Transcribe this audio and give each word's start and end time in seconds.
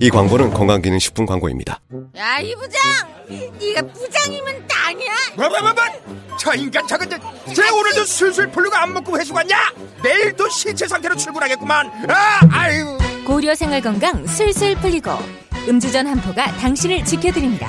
이 0.00 0.10
광고는 0.10 0.50
건강기능식품 0.52 1.26
광고입니다. 1.26 1.80
야, 2.16 2.38
이 2.40 2.54
부장! 2.54 2.80
네가 3.60 3.82
부장이면 3.92 4.66
땅이야? 4.68 5.12
뭐뭐뭐뭐 5.36 6.36
저 6.38 6.54
인간 6.54 6.86
저건 6.86 7.08
저, 7.10 7.18
쟤 7.54 7.68
오늘도 7.70 8.04
술술 8.04 8.48
풀리고 8.50 8.76
안 8.76 8.92
먹고 8.92 9.18
회수 9.18 9.32
갔냐? 9.32 9.56
내일도 10.02 10.48
신체 10.50 10.86
상태로 10.86 11.16
출근하겠구만 11.16 11.90
아 12.10 12.40
아유 12.52 12.98
고려 13.26 13.54
생활 13.54 13.80
건강 13.80 14.26
술술 14.26 14.76
풀리고 14.76 15.10
음주전 15.68 16.06
한포가 16.06 16.52
당신을 16.58 17.04
지켜드립니다. 17.04 17.68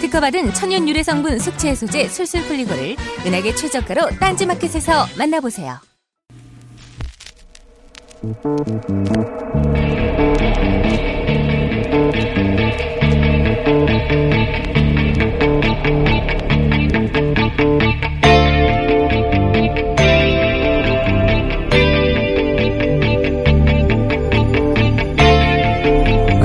특허받은 0.00 0.54
천연 0.54 0.88
유래 0.88 1.02
성분 1.02 1.38
숙취 1.38 1.68
해소제 1.68 2.08
술술 2.08 2.42
풀리고를 2.44 2.96
은하계 3.26 3.54
최저가로 3.54 4.10
딴지마켓에서 4.20 5.06
만나보세요. 5.18 5.80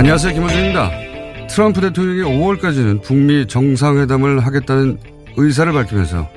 안녕하세요. 0.09 0.33
김호준입니다. 0.33 0.91
트럼프 1.49 1.81
대통령이 1.81 2.21
5월까지는 2.21 3.03
북미 3.03 3.45
정상회담을 3.45 4.39
하겠다는 4.39 4.97
의사를 5.37 5.71
밝히면서 5.71 6.27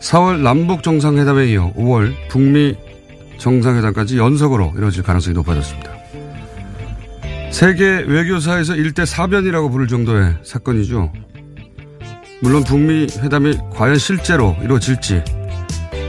4월 0.00 0.42
남북 0.42 0.82
정상회담에 0.82 1.46
이어 1.46 1.72
5월 1.74 2.12
북미 2.28 2.74
정상회담까지 3.38 4.18
연속으로 4.18 4.74
이뤄질 4.76 5.04
가능성이 5.04 5.34
높아졌습니다. 5.34 5.91
세계 7.52 7.84
외교사에서 7.84 8.74
일대 8.74 9.04
사변이라고 9.04 9.70
부를 9.70 9.86
정도의 9.86 10.36
사건이죠. 10.42 11.12
물론 12.40 12.64
북미 12.64 13.06
회담이 13.20 13.58
과연 13.70 13.98
실제로 13.98 14.56
이루어질지, 14.62 15.22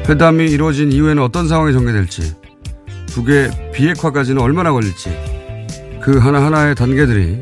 회담이 0.09 0.45
이루어진 0.45 0.91
이후에는 0.91 1.21
어떤 1.21 1.47
상황이 1.47 1.73
전개될지, 1.73 2.33
북의 3.13 3.71
비핵화까지는 3.73 4.41
얼마나 4.41 4.71
걸릴지, 4.71 5.11
그 6.01 6.17
하나하나의 6.17 6.75
단계들이 6.75 7.41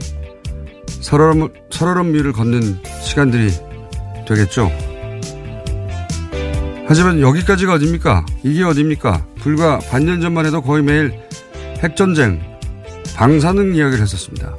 서러움, 0.99 1.49
서러운 1.70 2.11
미를 2.11 2.33
걷는 2.33 2.80
시간들이 3.03 3.49
되겠죠. 4.27 4.70
하지만 6.87 7.21
여기까지가 7.21 7.76
어딥니까? 7.76 8.26
이게 8.43 8.64
어딥니까? 8.64 9.26
불과 9.37 9.80
반년 9.89 10.20
전만 10.20 10.45
해도 10.45 10.61
거의 10.61 10.83
매일 10.83 11.14
핵전쟁, 11.81 12.51
방사능 13.16 13.76
이야기를 13.76 14.02
했었습니다. 14.02 14.55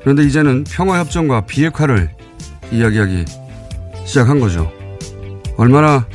그런데 0.00 0.22
이제는 0.24 0.64
평화협정과 0.64 1.46
비핵화를 1.46 2.10
이야기하기 2.70 3.24
시작한 4.04 4.40
거죠. 4.40 4.70
얼마나 5.56 6.06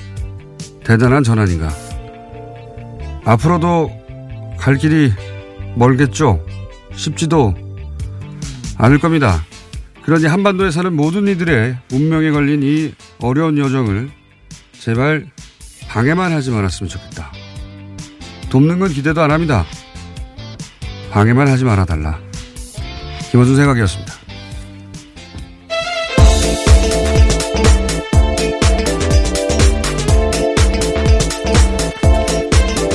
대단한 0.83 1.23
전환인가. 1.23 1.69
앞으로도 3.25 3.91
갈 4.57 4.75
길이 4.77 5.11
멀겠죠. 5.75 6.45
쉽지도 6.95 7.55
않을 8.77 8.99
겁니다. 8.99 9.43
그러니 10.03 10.25
한반도에 10.25 10.71
사는 10.71 10.91
모든 10.93 11.27
이들의 11.27 11.77
운명에 11.91 12.31
걸린 12.31 12.63
이 12.63 12.93
어려운 13.21 13.57
여정을 13.57 14.09
제발 14.79 15.27
방해만 15.87 16.31
하지 16.31 16.51
말았으면 16.51 16.89
좋겠다. 16.89 17.31
돕는 18.49 18.79
건 18.79 18.89
기대도 18.89 19.21
안 19.21 19.31
합니다. 19.31 19.65
방해만 21.11 21.47
하지 21.47 21.63
말아달라. 21.63 22.19
김호준 23.31 23.55
생각이었습니다. 23.55 24.13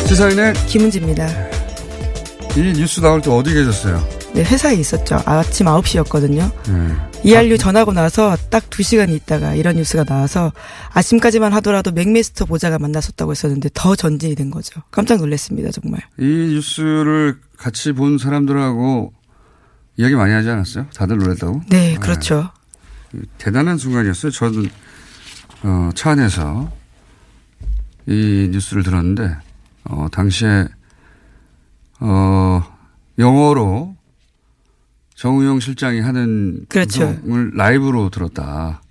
시사인의 0.06 0.52
김은지입니다. 0.68 1.26
이 2.56 2.72
뉴스 2.76 3.00
나올 3.00 3.20
때 3.20 3.30
어디 3.30 3.52
계셨어요? 3.52 4.00
네, 4.32 4.42
회사에 4.44 4.74
있었죠. 4.74 5.20
아침 5.24 5.66
9시였거든요. 5.66 6.50
네. 7.24 7.30
ERU 7.30 7.56
전하고 7.56 7.92
나서 7.92 8.36
딱 8.50 8.68
2시간 8.68 9.10
있다가 9.10 9.54
이런 9.54 9.76
뉴스가 9.76 10.04
나와서 10.04 10.52
아침까지만 10.92 11.52
하더라도 11.54 11.90
맥메스터 11.90 12.44
보좌가 12.44 12.78
만났었다고 12.78 13.30
했었는데 13.30 13.70
더 13.72 13.96
전진이 13.96 14.34
된 14.34 14.50
거죠. 14.50 14.82
깜짝 14.90 15.18
놀랐습니다, 15.18 15.70
정말. 15.70 16.02
이 16.18 16.24
뉴스를 16.24 17.38
같이 17.56 17.92
본 17.92 18.18
사람들하고 18.18 19.12
이야기 19.96 20.14
많이 20.14 20.32
하지 20.34 20.50
않았어요? 20.50 20.86
다들 20.94 21.16
놀랐다고? 21.18 21.62
네, 21.70 21.94
그렇죠. 21.94 22.50
대단한 23.38 23.78
순간이었어요. 23.78 24.30
저는 24.30 24.68
어, 25.62 25.90
차 25.94 26.10
안에서 26.10 26.70
이 28.06 28.48
뉴스를 28.52 28.82
들었는데 28.82 29.34
어, 29.84 30.08
당시에 30.12 30.66
어, 32.00 32.62
영어로 33.18 33.96
정의용 35.14 35.60
실장이 35.60 36.00
하는 36.00 36.66
그렇죠. 36.68 37.06
방송을 37.06 37.52
라이브로 37.54 38.10
들었다. 38.10 38.82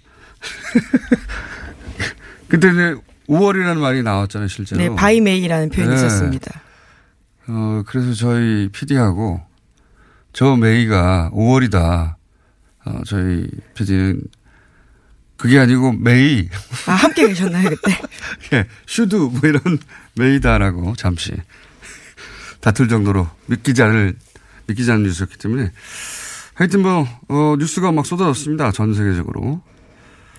그때 2.47 2.69
이제 2.69 2.95
5월이라는 3.27 3.77
말이 3.77 4.03
나왔잖아요, 4.03 4.47
실제로. 4.47 4.81
네, 4.81 4.93
by 4.95 5.09
May라는 5.09 5.69
표현이 5.69 5.89
네. 5.89 5.95
있었습니다. 5.95 6.61
어, 7.47 7.83
그래서 7.87 8.13
저희 8.13 8.69
PD하고 8.69 9.41
저 10.33 10.55
May가 10.55 11.31
5월이다. 11.33 12.15
어, 12.85 13.01
저희 13.05 13.47
PD는 13.75 14.21
그게 15.37 15.59
아니고 15.59 15.93
may. 15.93 16.47
아, 16.87 16.91
함께 16.93 17.27
계셨나요, 17.27 17.69
그때? 17.69 17.99
예, 18.53 18.65
should 18.85 19.15
뭐 19.15 19.39
이런 19.43 19.61
may다라고 20.15 20.95
잠시 20.95 21.33
다툴 22.61 22.87
정도로 22.87 23.27
믿기지 23.47 23.81
않을, 23.83 24.15
믿기지 24.67 24.91
않는 24.91 25.03
뉴스였기 25.03 25.37
때문에 25.37 25.71
하여튼 26.53 26.81
뭐, 26.81 27.07
어, 27.29 27.55
뉴스가 27.57 27.91
막 27.91 28.05
쏟아졌습니다. 28.05 28.71
전 28.71 28.93
세계적으로. 28.93 29.61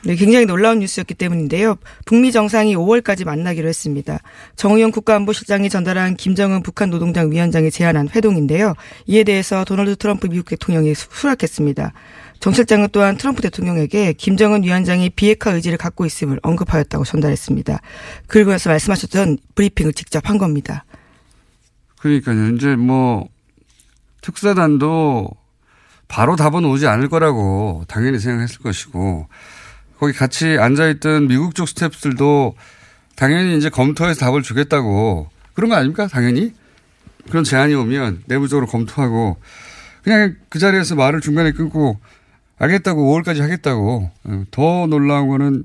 네, 0.05 0.17
굉장히 0.17 0.45
놀라운 0.45 0.81
뉴스였기 0.81 1.15
때문인데요. 1.15 1.77
북미 2.05 2.31
정상이 2.31 2.77
5월까지 2.77 3.25
만나기로 3.25 3.67
했습니다. 3.67 4.19
정의용 4.55 4.91
국가안보실장이 4.91 5.71
전달한 5.71 6.15
김정은 6.15 6.63
북한 6.63 6.91
노동당 6.91 7.33
위원장이 7.33 7.71
제안한 7.71 8.11
회동인데요. 8.15 8.75
이에 9.07 9.25
대해서 9.25 9.65
도널드 9.65 9.97
트럼프 9.97 10.29
미국 10.29 10.51
대통령이 10.51 10.95
수락했습니다. 10.95 11.95
정 12.39 12.53
실장은 12.53 12.89
또한 12.93 13.17
트럼프 13.17 13.41
대통령에게 13.41 14.13
김정은 14.13 14.63
위원장이 14.63 15.09
비핵화 15.11 15.53
의지를 15.53 15.79
갖고 15.79 16.05
있음을 16.05 16.39
언급하였다고 16.43 17.05
전달했습니다. 17.05 17.81
그러면서 18.27 18.69
말씀하셨던 18.69 19.39
브리핑을 19.55 19.95
직접 19.95 20.29
한 20.29 20.37
겁니다. 20.37 20.85
그러니까요. 21.99 22.51
이제 22.51 22.77
뭐 22.77 23.27
특사단도 24.25 25.29
바로 26.09 26.35
답은 26.35 26.65
오지 26.65 26.87
않을 26.87 27.09
거라고 27.09 27.85
당연히 27.89 28.19
생각했을 28.19 28.61
것이고 28.61 29.29
거기 29.99 30.13
같이 30.15 30.57
앉아있던 30.59 31.29
미국 31.29 31.55
쪽 31.55 31.69
스태프들도 31.69 32.55
당연히 33.17 33.57
이제 33.59 33.69
검토해서 33.69 34.21
답을 34.21 34.43
주겠다고 34.43 35.29
그런 35.53 35.69
거 35.69 35.77
아닙니까? 35.77 36.07
당연히 36.07 36.55
그런 37.29 37.45
제안이 37.45 37.75
오면 37.75 38.25
내부적으로 38.27 38.67
검토하고 38.67 39.37
그냥 40.03 40.37
그 40.49 40.59
자리에서 40.59 40.95
말을 40.95 41.21
중간에 41.21 41.53
끊고 41.53 41.99
알겠다고 42.59 43.03
5월까지 43.03 43.41
하겠다고 43.41 44.11
어, 44.25 44.45
더 44.51 44.87
놀라운 44.87 45.29
거는 45.29 45.65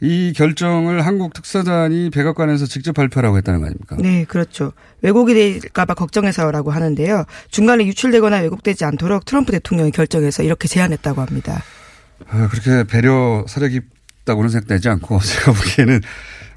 이 0.00 0.34
결정을 0.36 1.06
한국 1.06 1.32
특사단이 1.32 2.10
백악관에서 2.10 2.66
직접 2.66 2.92
발표하라고 2.92 3.38
했다는 3.38 3.60
거 3.60 3.66
아닙니까? 3.66 3.96
네, 3.98 4.24
그렇죠. 4.24 4.72
왜곡이 5.00 5.32
될까봐 5.34 5.94
걱정해서라고 5.94 6.70
하는데요. 6.70 7.24
중간에 7.50 7.86
유출되거나 7.86 8.38
왜곡되지 8.40 8.84
않도록 8.84 9.24
트럼프 9.24 9.52
대통령이 9.52 9.92
결정해서 9.92 10.42
이렇게 10.42 10.68
제안했다고 10.68 11.22
합니다. 11.22 11.62
아, 12.28 12.48
그렇게 12.48 12.84
배려 12.84 13.44
사려 13.48 13.68
깊다고는 13.68 14.50
생각되지 14.50 14.88
않고 14.90 15.18
제가 15.24 15.52
보기에는 15.52 16.00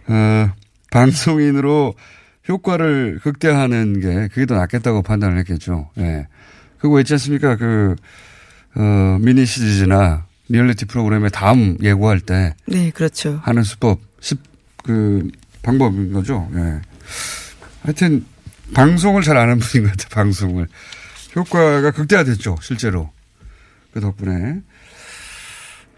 어, 0.07 0.51
방송인으로 0.92 1.94
효과를 2.50 3.19
극대화하는 3.24 4.00
게 4.01 4.27
그게 4.33 4.45
더 4.45 4.56
낫겠다고 4.56 5.01
판단을 5.03 5.38
했겠죠. 5.39 5.89
예. 6.00 6.27
그거 6.80 7.00
있지 7.00 7.13
않습니까? 7.13 7.56
그, 7.56 7.95
어, 8.75 9.18
미니 9.21 9.45
시리즈나 9.45 10.25
리얼리티 10.50 10.86
프로그램에 10.86 11.30
다음 11.30 11.78
예고할 11.81 12.19
때. 12.19 12.56
네, 12.66 12.92
그렇죠. 12.92 13.40
하는 13.44 13.63
수법, 13.63 14.00
십, 14.19 14.40
그, 14.84 15.30
방법인 15.62 16.12
거죠. 16.12 16.50
예. 16.56 16.81
하여튼, 17.84 18.25
방송을 18.74 19.22
잘 19.22 19.38
아는 19.38 19.60
분인 19.60 19.88
것 19.88 19.92
같아요, 19.92 20.10
방송을. 20.12 20.68
효과가 21.36 21.92
극대화됐죠, 21.92 22.57
실제로. 22.62 23.10
그 23.94 24.00
덕분에. 24.01 24.62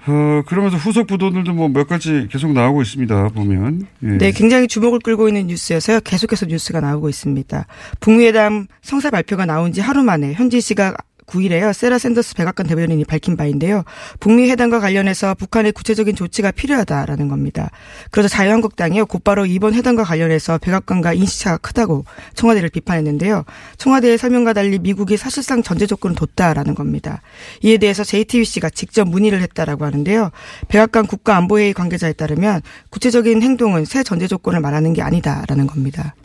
어, 0.08 0.42
그러면서 0.48 0.78
후속 0.78 1.06
보도들도 1.06 1.54
뭐 1.54 1.68
몇 1.70 1.88
가지 1.88 2.28
계속 2.32 2.54
나오고 2.54 2.82
있습니다, 2.82 3.30
보면. 3.30 3.86
예. 4.04 4.08
네, 4.18 4.32
굉장히 4.32 4.68
주목을 4.68 5.00
끌고 5.00 5.28
있는 5.28 5.48
뉴스여서요. 5.48 6.00
계속해서 6.02 6.48
뉴스가 6.48 6.80
나오고 6.80 7.08
있습니다. 7.08 7.68
북미회담 8.00 8.66
성사 8.82 9.12
발표가 9.12 9.46
나온 9.46 9.72
지 9.74 9.80
하루 9.80 10.02
만에 10.02 10.34
현지 10.34 10.60
시각 10.60 10.98
9일에요. 11.28 11.74
세라 11.74 11.98
샌더스 11.98 12.36
백악관 12.36 12.68
대변인이 12.68 13.04
밝힌 13.06 13.38
바인데요. 13.38 13.84
북미 14.20 14.50
회담과 14.50 14.80
관련해서 14.80 15.34
북한의 15.36 15.72
구체적인 15.72 16.16
조치가 16.16 16.52
필요하다라는 16.52 17.28
겁니다. 17.28 17.70
그래서 18.12 18.28
자유한국당이요. 18.28 19.06
곧바로 19.06 19.46
이번 19.46 19.74
회담과 19.74 20.04
관련해서 20.04 20.58
백악관과 20.58 21.14
인시차가 21.14 21.58
크다고 21.58 22.06
청와대를 22.36 22.70
비판했는데요. 22.70 23.46
청와대의 23.78 24.18
설명과 24.18 24.54
달리 24.54 24.80
미국이 24.80 25.18
사실상 25.18 25.64
전제 25.64 25.86
조건을 25.86 26.16
뒀다라는 26.16 26.76
겁니다. 26.76 27.22
이에 27.62 27.78
대해서 27.78 28.04
JTBC가 28.04 28.70
직접 28.70 29.08
문의를 29.08 29.42
했다라고 29.42 29.86
하는데요. 29.86 30.32
백악관 30.68 31.08
국가안보회의 31.08 31.74
관계자에 31.74 32.14
따르면 32.14 32.62
구체적인 32.90 33.42
행동은 33.42 33.86
새 33.86 34.04
전제 34.04 34.28
조건을 34.28 34.60
말하는 34.60 34.94
게 34.94 35.02
아니다라는 35.02 35.68
겁니다. 35.68 36.16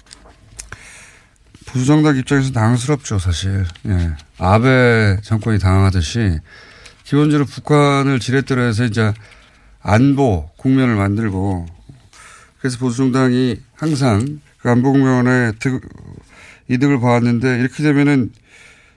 보수정당 1.67 2.17
입장에서 2.17 2.53
당황스럽죠, 2.53 3.19
사실. 3.19 3.65
예. 3.87 4.13
아베 4.39 5.19
정권이 5.23 5.59
당황하듯이 5.59 6.39
기본적으로 7.05 7.47
북한을 7.47 8.19
지렛대로 8.19 8.63
해서 8.63 8.85
이제 8.85 9.13
안보 9.83 10.51
국면을 10.57 10.97
만들고 10.97 11.67
그래서 12.59 12.79
보수정당이 12.79 13.61
항상 13.75 14.41
그 14.59 14.71
안보 14.71 14.93
국면에 14.93 15.53
이득을 16.69 17.01
봐왔는데 17.01 17.61
이렇게 17.61 17.83
되면은 17.83 18.33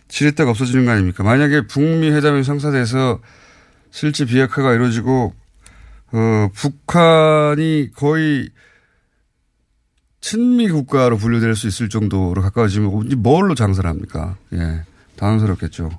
지렛대가 0.07 0.49
없어지는 0.49 0.85
거 0.85 0.91
아닙니까? 0.91 1.23
만약에 1.23 1.67
북미 1.67 2.09
회담이 2.09 2.43
성사돼서 2.43 3.19
실제 3.91 4.25
비핵화가 4.25 4.73
이루어지고 4.73 5.33
어, 6.11 6.49
북한이 6.55 7.91
거의 7.95 8.49
친미 10.21 10.69
국가로 10.69 11.17
분류될 11.17 11.55
수 11.55 11.67
있을 11.67 11.89
정도로 11.89 12.41
가까워지면 12.41 13.09
뭘로 13.17 13.55
장사를 13.55 13.89
합니까? 13.89 14.35
예. 14.53 14.83
당황스럽겠죠. 15.15 15.89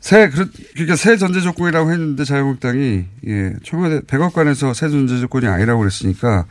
새, 0.00 0.28
그러니까 0.28 0.96
새 0.96 1.16
전제 1.16 1.40
조건이라고 1.40 1.90
했는데 1.90 2.24
자유한국당이, 2.24 3.06
예, 3.26 3.54
청와대 3.64 4.02
백악관에서 4.06 4.74
새 4.74 4.90
전제 4.90 5.18
조건이 5.18 5.46
아니라고 5.46 5.80
그랬으니까 5.80 6.44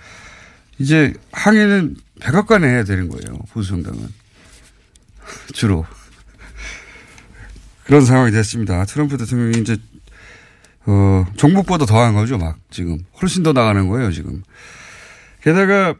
이제 0.79 1.13
항의는 1.31 1.95
백악관에 2.19 2.67
해야 2.67 2.83
되는 2.83 3.09
거예요. 3.09 3.37
보수정당은. 3.51 4.09
주로. 5.53 5.85
그런 7.83 8.05
상황이 8.05 8.31
됐습니다. 8.31 8.85
트럼프 8.85 9.17
대통령이 9.17 9.61
이제, 9.61 9.77
어, 10.85 11.25
종북보다 11.37 11.85
더한 11.85 12.15
거죠. 12.15 12.37
막 12.39 12.57
지금. 12.71 12.97
훨씬 13.21 13.43
더 13.43 13.53
나가는 13.53 13.87
거예요. 13.87 14.11
지금. 14.11 14.41
게다가 15.43 15.95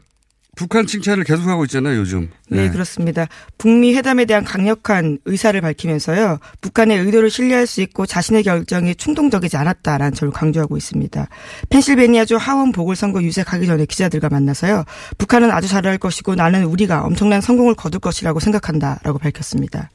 북한 0.56 0.86
칭찬을 0.86 1.24
계속하고 1.24 1.64
있잖아요, 1.64 1.98
요즘. 1.98 2.30
네. 2.48 2.62
네, 2.62 2.70
그렇습니다. 2.70 3.26
북미 3.58 3.94
회담에 3.96 4.24
대한 4.24 4.44
강력한 4.44 5.18
의사를 5.24 5.60
밝히면서요. 5.60 6.38
북한의 6.60 7.00
의도를 7.00 7.28
신뢰할 7.28 7.66
수 7.66 7.80
있고 7.82 8.06
자신의 8.06 8.44
결정이 8.44 8.94
충동적이지 8.94 9.56
않았다라는 9.56 10.14
점을 10.14 10.32
강조하고 10.32 10.76
있습니다. 10.76 11.28
펜실베니아주 11.70 12.36
하원 12.36 12.70
보궐선거 12.72 13.22
유세 13.22 13.42
가기 13.42 13.66
전에 13.66 13.84
기자들과 13.86 14.28
만나서요. 14.28 14.84
북한은 15.18 15.50
아주 15.50 15.66
잘할 15.66 15.98
것이고 15.98 16.36
나는 16.36 16.64
우리가 16.64 17.02
엄청난 17.02 17.40
성공을 17.40 17.74
거둘 17.74 18.00
것이라고 18.00 18.38
생각한다라고 18.38 19.18
밝혔습니다. 19.18 19.90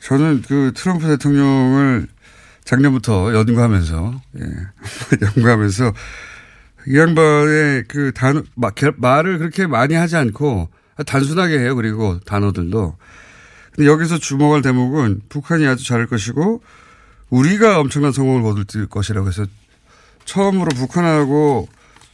저는 0.00 0.42
그 0.46 0.72
트럼프 0.74 1.06
대통령을 1.06 2.08
작년부터 2.64 3.34
연구하면서 3.34 4.20
예, 4.38 4.42
연구하면서 5.36 5.92
이 6.86 6.98
양반의 6.98 7.84
그 7.88 8.12
단어, 8.12 8.42
말을 8.96 9.38
그렇게 9.38 9.66
많이 9.66 9.94
하지 9.94 10.16
않고 10.16 10.68
단순하게 11.06 11.58
해요. 11.58 11.74
그리고 11.74 12.18
단어들도. 12.20 12.96
근데 13.74 13.90
여기서 13.90 14.18
주목할 14.18 14.62
대목은 14.62 15.22
북한이 15.28 15.66
아주 15.66 15.86
잘할 15.86 16.06
것이고 16.06 16.62
우리가 17.30 17.80
엄청난 17.80 18.12
성공을 18.12 18.42
거둘 18.42 18.86
것이라고 18.86 19.28
해서 19.28 19.46
처음으로 20.24 20.68
북한하고 20.76 21.68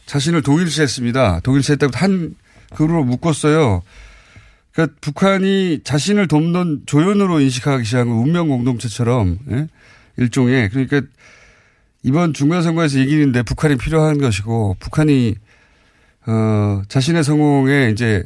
자신을 0.05 0.41
동일시했습니다. 0.41 1.41
동일시했다고 1.41 1.91
한 1.95 2.35
그로 2.75 3.03
묶었어요. 3.03 3.81
그러니까 4.71 4.95
북한이 5.01 5.81
자신을 5.83 6.27
돕는 6.27 6.83
조연으로 6.85 7.41
인식하기 7.41 7.83
시작한 7.83 8.07
운명 8.07 8.47
공동체처럼 8.47 9.39
예? 9.51 9.67
일종의 10.17 10.69
그러니까 10.69 11.01
이번 12.03 12.33
중간 12.33 12.61
선거에서 12.61 12.99
이기는데 12.99 13.43
북한이 13.43 13.77
필요한 13.77 14.19
것이고 14.19 14.77
북한이 14.79 15.35
어 16.27 16.81
자신의 16.87 17.23
성공에 17.23 17.89
이제 17.91 18.23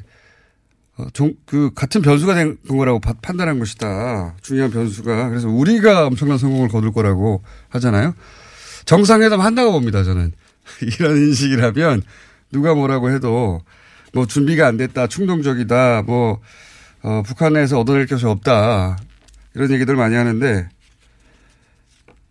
어, 0.98 1.08
종, 1.12 1.34
그 1.46 1.72
같은 1.74 2.02
변수가 2.02 2.36
된 2.36 2.58
거라고 2.68 3.00
판단한 3.00 3.58
것이다. 3.58 4.36
중요한 4.42 4.70
변수가. 4.70 5.30
그래서 5.30 5.50
우리가 5.50 6.06
엄청난 6.06 6.38
성공을 6.38 6.70
거둘 6.70 6.92
거라고 6.92 7.42
하잖아요. 7.70 8.14
정상회담 8.86 9.42
한다고 9.42 9.72
봅니다. 9.72 10.04
저는 10.04 10.31
이런 11.00 11.18
인식이라면 11.18 12.04
누가 12.52 12.75
뭐라고 12.75 13.10
해도 13.10 13.62
뭐 14.13 14.27
준비가 14.27 14.68
안 14.68 14.77
됐다, 14.77 15.08
충동적이다, 15.08 16.03
뭐 16.03 16.39
어, 17.01 17.24
북한에서 17.25 17.80
얻어낼 17.80 18.06
것이 18.06 18.25
없다 18.25 18.98
이런 19.56 19.72
얘기들 19.72 19.96
많이 19.96 20.15
하는데 20.15 20.70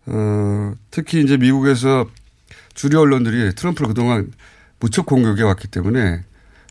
어, 0.05 0.73
특히 0.91 1.21
이제 1.23 1.37
미국에서 1.37 2.07
주류 2.73 2.99
언론들이 2.99 3.53
트럼프를 3.55 3.87
그동안 3.87 4.31
무척 4.79 5.05
공격해 5.05 5.43
왔기 5.43 5.67
때문에 5.69 6.23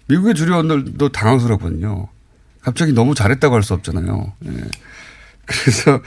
미국의 0.09 0.35
주류 0.35 0.55
언론도 0.57 1.09
당황스럽거든요. 1.11 2.09
갑자기 2.61 2.93
너무 2.93 3.15
잘했다고 3.15 3.55
할 3.55 3.62
수 3.62 3.75
없잖아요. 3.75 4.33
예. 4.47 4.51
그래서 5.47 6.01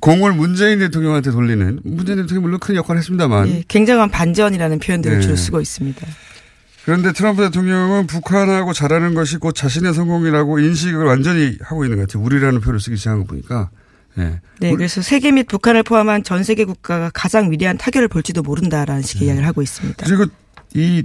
공을 0.00 0.32
문재인 0.34 0.78
대통령한테 0.80 1.30
돌리는 1.30 1.80
문재인 1.84 2.18
대통령이 2.18 2.42
물론 2.42 2.60
큰 2.60 2.74
역할을 2.74 2.98
했습니다만 2.98 3.48
예, 3.48 3.64
굉장한 3.66 4.10
반전이라는 4.10 4.78
표현들을 4.78 5.16
예. 5.16 5.20
주로 5.20 5.36
쓰고 5.36 5.60
있습니다. 5.60 6.06
그런데 6.84 7.12
트럼프 7.12 7.42
대통령은 7.42 8.06
북한하고 8.06 8.72
잘하는 8.72 9.14
것이 9.14 9.38
곧 9.38 9.52
자신의 9.52 9.94
성공이라고 9.94 10.58
인식을 10.60 11.04
완전히 11.04 11.56
하고 11.60 11.84
있는 11.84 11.98
것 11.98 12.06
같아요. 12.06 12.22
우리라는 12.22 12.60
표현을 12.60 12.78
쓰기 12.80 12.96
시작한 12.96 13.20
거 13.20 13.26
보니까. 13.26 13.70
네. 14.16 14.40
네. 14.60 14.74
그래서 14.74 15.02
세계 15.02 15.30
및 15.30 15.46
북한을 15.46 15.82
포함한 15.82 16.22
전 16.22 16.42
세계 16.42 16.64
국가가 16.64 17.10
가장 17.12 17.50
위대한 17.50 17.76
타결을 17.76 18.08
볼지도 18.08 18.42
모른다라는 18.42 19.02
식의 19.02 19.20
네. 19.20 19.26
이야기를 19.26 19.46
하고 19.46 19.62
있습니다. 19.62 20.06
그리고 20.06 20.24
이 20.74 21.04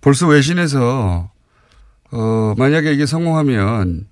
벌써 0.00 0.26
외신에서 0.26 1.30
어 2.12 2.54
만약에 2.56 2.92
이게 2.92 3.04
성공하면 3.04 4.06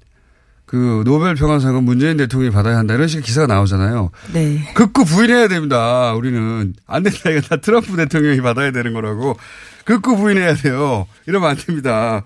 그 0.66 1.02
노벨 1.04 1.34
평화상은 1.34 1.84
문재인 1.84 2.16
대통령이 2.16 2.52
받아야 2.52 2.76
한다 2.76 2.94
이런 2.94 3.08
식의 3.08 3.22
기사가 3.22 3.46
나오잖아요. 3.46 4.10
네. 4.32 4.72
극구 4.74 5.04
부인해야 5.04 5.48
됩니다. 5.48 6.12
우리는 6.14 6.74
안 6.86 7.02
된다 7.02 7.30
이거 7.30 7.40
다 7.40 7.56
트럼프 7.56 7.96
대통령이 7.96 8.40
받아야 8.40 8.70
되는 8.70 8.92
거라고 8.92 9.36
극구 9.84 10.16
부인해야 10.16 10.54
돼요. 10.56 11.06
이러면 11.26 11.50
안 11.50 11.56
됩니다. 11.56 12.22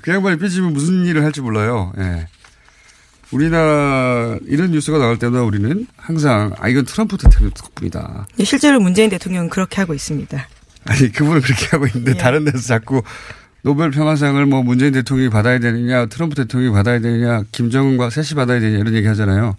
그 0.00 0.10
양반이 0.10 0.38
삐지면 0.38 0.72
무슨 0.72 1.04
일을 1.04 1.22
할지 1.22 1.40
몰라요. 1.40 1.92
예. 1.98 2.02
네. 2.02 2.28
우리나라 3.32 4.36
이런 4.46 4.70
뉴스가 4.70 4.98
나올 4.98 5.18
때마다 5.18 5.42
우리는 5.42 5.86
항상 5.96 6.52
아 6.58 6.68
이건 6.68 6.84
트럼프 6.84 7.16
대통령 7.16 7.50
덕분이다. 7.52 8.26
네, 8.36 8.44
실제로 8.44 8.80
문재인 8.80 9.10
대통령은 9.10 9.48
그렇게 9.48 9.80
하고 9.80 9.94
있습니다. 9.94 10.48
아니 10.84 11.12
그분은 11.12 11.40
그렇게 11.40 11.66
하고 11.70 11.86
있는데 11.86 12.12
예. 12.12 12.16
다른 12.16 12.44
데서 12.44 12.58
자꾸 12.58 13.02
노벨 13.62 13.90
평화상을 13.90 14.44
뭐 14.46 14.62
문재인 14.62 14.92
대통령이 14.92 15.30
받아야 15.30 15.58
되느냐, 15.58 16.06
트럼프 16.06 16.34
대통령이 16.34 16.74
받아야 16.74 16.98
되느냐, 16.98 17.44
김정은과 17.52 18.10
셋이 18.10 18.34
받아야 18.34 18.60
되느냐 18.60 18.80
이런 18.80 18.94
얘기 18.94 19.06
하잖아요. 19.06 19.56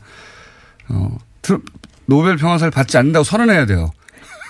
어, 0.89 1.17
트럼, 1.41 1.61
노벨 2.05 2.35
평화상을 2.35 2.69
받지 2.71 2.97
않는다고 2.97 3.23
선언해야 3.23 3.65
돼요. 3.65 3.91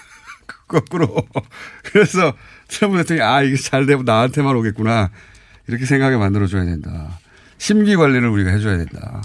거꾸로. 0.68 1.16
그래서 1.86 2.34
트럼프 2.68 2.98
대통령이 2.98 3.30
아, 3.30 3.42
이게 3.44 3.56
잘 3.56 3.86
되면 3.86 4.06
나한테만 4.06 4.56
오겠구나. 4.56 5.12
이렇게 5.68 5.86
생각하게 5.86 6.18
만들어줘야 6.18 6.66
된다. 6.66 7.20
심기 7.64 7.96
관리를 7.96 8.28
우리가 8.28 8.52
해줘야 8.52 8.76
된다. 8.76 9.22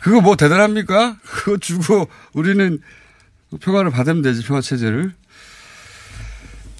그거 0.00 0.22
뭐 0.22 0.36
대단합니까? 0.36 1.18
그거 1.22 1.58
주고 1.58 2.08
우리는 2.32 2.80
평화를 3.60 3.90
받으면 3.90 4.22
되지, 4.22 4.42
평화 4.42 4.62
체제를. 4.62 5.12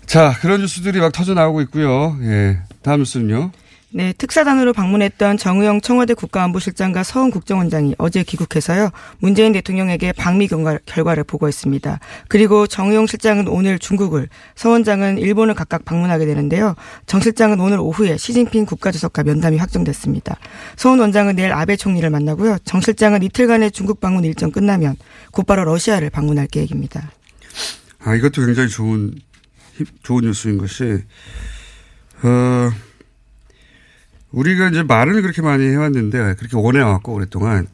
자, 0.07 0.35
그런 0.41 0.63
뉴스들이 0.63 0.99
막 0.99 1.13
터져 1.13 1.35
나오고 1.35 1.61
있고요. 1.63 2.19
예. 2.23 2.59
다음 2.81 3.01
뉴스는요. 3.01 3.53
네, 3.97 4.13
특사단으로 4.13 4.75
방문했던 4.75 5.39
정의용 5.39 5.81
청와대 5.81 6.13
국가안보실장과 6.13 7.03
서훈 7.03 7.31
국정원장이 7.31 7.95
어제 7.97 8.25
귀국해서요. 8.25 8.91
문재인 9.21 9.55
대통령에게 9.55 10.13
방미 10.13 10.49
결과, 10.49 11.15
를 11.15 11.25
보고했습니다. 11.25 12.01
그리고 12.29 12.67
정의용 12.67 13.07
실장은 13.07 13.49
오늘 13.49 13.79
중국을, 13.79 14.29
서 14.55 14.69
원장은 14.69 15.17
일본을 15.17 15.55
각각 15.55 15.87
방문하게 15.87 16.27
되는데요. 16.27 16.75
정 17.07 17.23
실장은 17.23 17.59
오늘 17.59 17.81
오후에 17.81 18.19
시진핑 18.19 18.67
국가주석과 18.67 19.23
면담이 19.23 19.57
확정됐습니다. 19.57 20.37
서훈 20.77 21.01
원장은 21.01 21.37
내일 21.37 21.55
아베 21.55 21.77
총리를 21.77 22.11
만나고요. 22.11 22.59
정 22.67 22.83
실장은 22.83 23.23
이틀간의 23.23 23.71
중국 23.71 24.01
방문 24.01 24.25
일정 24.25 24.51
끝나면 24.51 24.97
곧바로 25.31 25.65
러시아를 25.65 26.11
방문할 26.11 26.49
계획입니다. 26.49 27.13
아, 28.01 28.15
이것도 28.15 28.45
굉장히 28.45 28.69
좋은 28.69 29.15
좋은 30.03 30.25
뉴스인 30.25 30.59
것이 30.59 31.03
어. 32.23 32.71
우리가 34.37 34.69
이제 34.69 34.83
말을 34.83 35.23
그렇게 35.23 35.41
많이 35.41 35.67
해왔는데 35.67 36.35
그렇게 36.35 36.57
원해왔고 36.57 37.15
오랫동안 37.15 37.67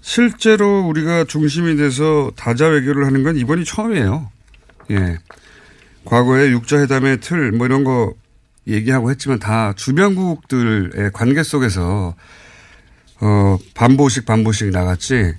실제로 0.00 0.80
우리가 0.80 1.24
중심이 1.24 1.76
돼서 1.76 2.32
다자 2.34 2.66
외교를 2.66 3.06
하는 3.06 3.22
건 3.22 3.36
이번이 3.36 3.64
처음이에요. 3.64 4.28
예. 4.90 5.18
과거에 6.04 6.50
육자회담의 6.50 7.20
틀 7.20 7.52
뭐 7.52 7.66
이런 7.66 7.84
거 7.84 8.14
얘기하고 8.66 9.10
했지만 9.12 9.38
다 9.38 9.72
주변국들의 9.76 11.12
관계 11.12 11.44
속에서 11.44 12.16
어 13.20 13.58
반보식 13.74 14.26
반보식 14.26 14.70
나갔지. 14.70 15.34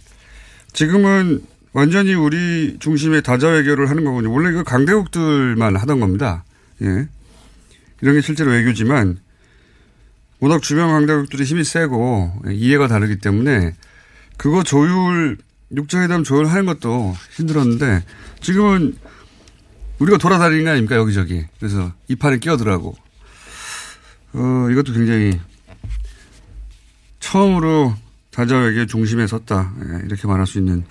지금은 0.72 1.42
완전히 1.74 2.14
우리 2.14 2.78
중심의 2.80 3.22
다자 3.22 3.50
외교를 3.50 3.90
하는 3.90 4.06
거군요. 4.06 4.32
원래 4.32 4.52
그 4.52 4.64
강대국들만 4.64 5.76
하던 5.76 6.00
겁니다. 6.00 6.46
예. 6.82 7.08
이런 8.02 8.16
게 8.16 8.22
실제로 8.22 8.52
외교지만 8.52 9.18
워낙 10.44 10.62
주변 10.62 10.90
강대국들이 10.90 11.46
힘이 11.46 11.64
세고 11.64 12.42
이해가 12.50 12.90
다르기 12.90 13.20
때문에 13.20 13.76
그거 14.36 14.62
조율 14.62 15.38
육자회담 15.74 16.26
조율하는 16.26 16.66
것도 16.66 17.16
힘들었는데 17.38 18.04
지금은 18.42 18.98
우리가 20.00 20.18
돌아다니는 20.18 20.66
거 20.66 20.72
아닙니까 20.72 20.98
여기저기 20.98 21.46
그래서 21.60 21.94
이 22.10 22.18
판에 22.18 22.40
끼어들라고 22.40 22.94
어 24.34 24.68
이것도 24.70 24.92
굉장히 24.92 25.40
처음으로 27.22 27.96
다자외교 28.32 28.86
중심에 28.86 29.26
섰다 29.28 29.72
예, 29.80 30.06
이렇게 30.06 30.28
말할 30.28 30.46
수 30.46 30.58
있는 30.58 30.84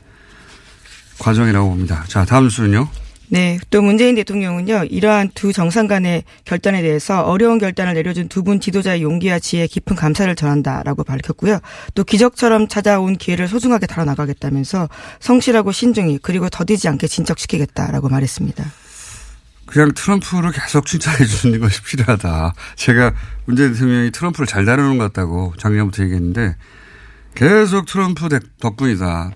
과정이라고 1.18 1.68
봅니다. 1.68 2.04
자 2.08 2.24
다음 2.24 2.48
수는요. 2.48 2.88
네. 3.32 3.58
또 3.70 3.80
문재인 3.80 4.14
대통령은요, 4.14 4.84
이러한 4.90 5.30
두 5.34 5.54
정상 5.54 5.86
간의 5.86 6.24
결단에 6.44 6.82
대해서 6.82 7.22
어려운 7.22 7.56
결단을 7.58 7.94
내려준 7.94 8.28
두 8.28 8.42
분 8.42 8.60
지도자의 8.60 9.02
용기와 9.02 9.38
지혜에 9.38 9.68
깊은 9.68 9.96
감사를 9.96 10.34
전한다라고 10.34 11.02
밝혔고요. 11.02 11.60
또 11.94 12.04
기적처럼 12.04 12.68
찾아온 12.68 13.16
기회를 13.16 13.48
소중하게 13.48 13.86
다뤄나가겠다면서 13.86 14.88
성실하고 15.20 15.72
신중히 15.72 16.18
그리고 16.20 16.50
더디지 16.50 16.88
않게 16.88 17.06
진척시키겠다라고 17.06 18.10
말했습니다. 18.10 18.64
그냥 19.64 19.92
트럼프를 19.94 20.52
계속 20.52 20.84
칭찬해 20.84 21.24
주는 21.24 21.58
것이 21.58 21.82
필요하다. 21.84 22.52
제가 22.76 23.14
문재인 23.46 23.72
대통령이 23.72 24.10
트럼프를 24.10 24.46
잘 24.46 24.66
다루는 24.66 24.98
것 24.98 25.04
같다고 25.04 25.54
작년부터 25.56 26.02
얘기했는데 26.02 26.56
계속 27.34 27.86
트럼프 27.86 28.28
덕분이다. 28.60 29.30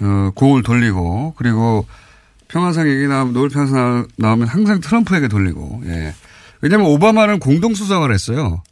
어, 0.00 0.30
공을 0.34 0.62
돌리고 0.62 1.34
그리고 1.36 1.86
평화상 2.52 2.86
얘기 2.86 3.06
나오면 3.06 3.32
노벨 3.32 3.48
평화상 3.48 4.06
나오면 4.16 4.46
항상 4.46 4.80
트럼프에게 4.80 5.28
돌리고 5.28 5.82
예. 5.86 6.14
왜냐하면 6.60 6.88
오바마는 6.90 7.38
공동 7.38 7.74
수상을 7.74 8.12
했어요. 8.12 8.62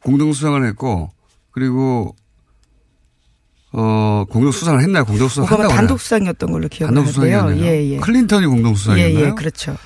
공동 0.00 0.32
수상을 0.34 0.62
했고 0.66 1.10
그리고 1.50 2.14
어 3.72 4.26
공동 4.28 4.52
수상을 4.52 4.78
했나요? 4.82 5.06
공동 5.06 5.26
수상 5.26 5.44
오바마 5.44 5.68
단독 5.68 5.98
수상이었던 5.98 6.52
걸로 6.52 6.68
기억하는데요. 6.68 7.56
예, 7.60 7.92
예. 7.92 7.98
클린턴이 7.98 8.46
공동 8.46 8.74
수상이었나요? 8.74 9.24
예, 9.24 9.28
예, 9.28 9.30
그렇죠. 9.30 9.76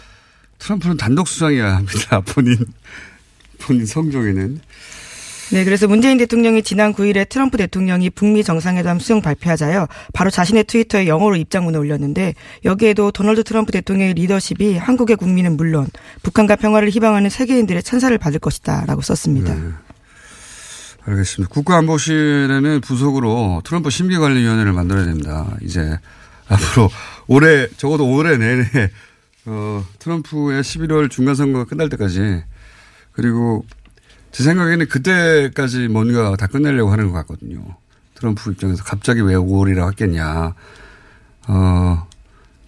트럼프는 0.59 0.97
단독 0.97 1.29
수상이어야 1.29 1.77
합니다. 1.77 2.21
본인 2.27 2.57
본인 3.61 3.87
성적에는. 3.87 4.61
네, 5.51 5.65
그래서 5.65 5.89
문재인 5.89 6.19
대통령이 6.19 6.63
지난 6.63 6.93
9일에 6.93 7.27
트럼프 7.29 7.57
대통령이 7.57 8.11
북미 8.11 8.45
정상회담 8.45 8.99
수용 8.99 9.23
발표하자요. 9.23 9.87
바로 10.13 10.31
자신의 10.31 10.65
트위터에 10.65 11.07
영어로 11.07 11.37
입장문을 11.37 11.81
올렸는데 11.81 12.35
여기에도 12.67 13.11
도널드 13.11 13.45
트럼프 13.45 13.73
대통령의 13.73 14.15
리더십이 14.15 14.77
한국의 14.77 15.17
국민은 15.17 15.57
물론 15.57 15.87
북한과 16.23 16.57
평화를 16.57 16.91
희망하는 16.91 17.31
세계인들의 17.31 17.83
찬사를 17.83 18.17
받을 18.19 18.39
것이다라고 18.41 19.01
썼습니다. 19.01 19.55
네. 19.55 19.61
알겠습니다. 21.07 21.55
국가안보실에는 21.55 22.83
부속으로 22.83 23.63
트럼프 23.65 23.89
심기관리위원회를 23.89 24.75
만들어야 24.75 25.07
됩니다. 25.07 25.57
이제 25.63 25.99
앞으로 26.49 26.91
올해 27.27 27.69
적어도 27.79 28.07
올해 28.07 28.37
내내 28.37 28.65
어, 29.47 29.83
트럼프의 29.99 30.63
11월 30.63 31.11
중간선거가 31.11 31.65
끝날 31.65 31.89
때까지 31.89 32.43
그리고 33.13 33.65
제 34.39 34.45
생각에는 34.45 34.87
그때까지 34.87 35.89
뭔가 35.89 36.37
다 36.37 36.47
끝내려고 36.47 36.93
하는 36.93 37.09
것 37.09 37.15
같거든요. 37.15 37.75
트럼프 38.15 38.53
입장에서 38.53 38.85
갑자기 38.85 39.21
왜 39.21 39.35
5월이라고 39.35 39.91
했겠냐. 39.91 40.55
어, 41.49 42.09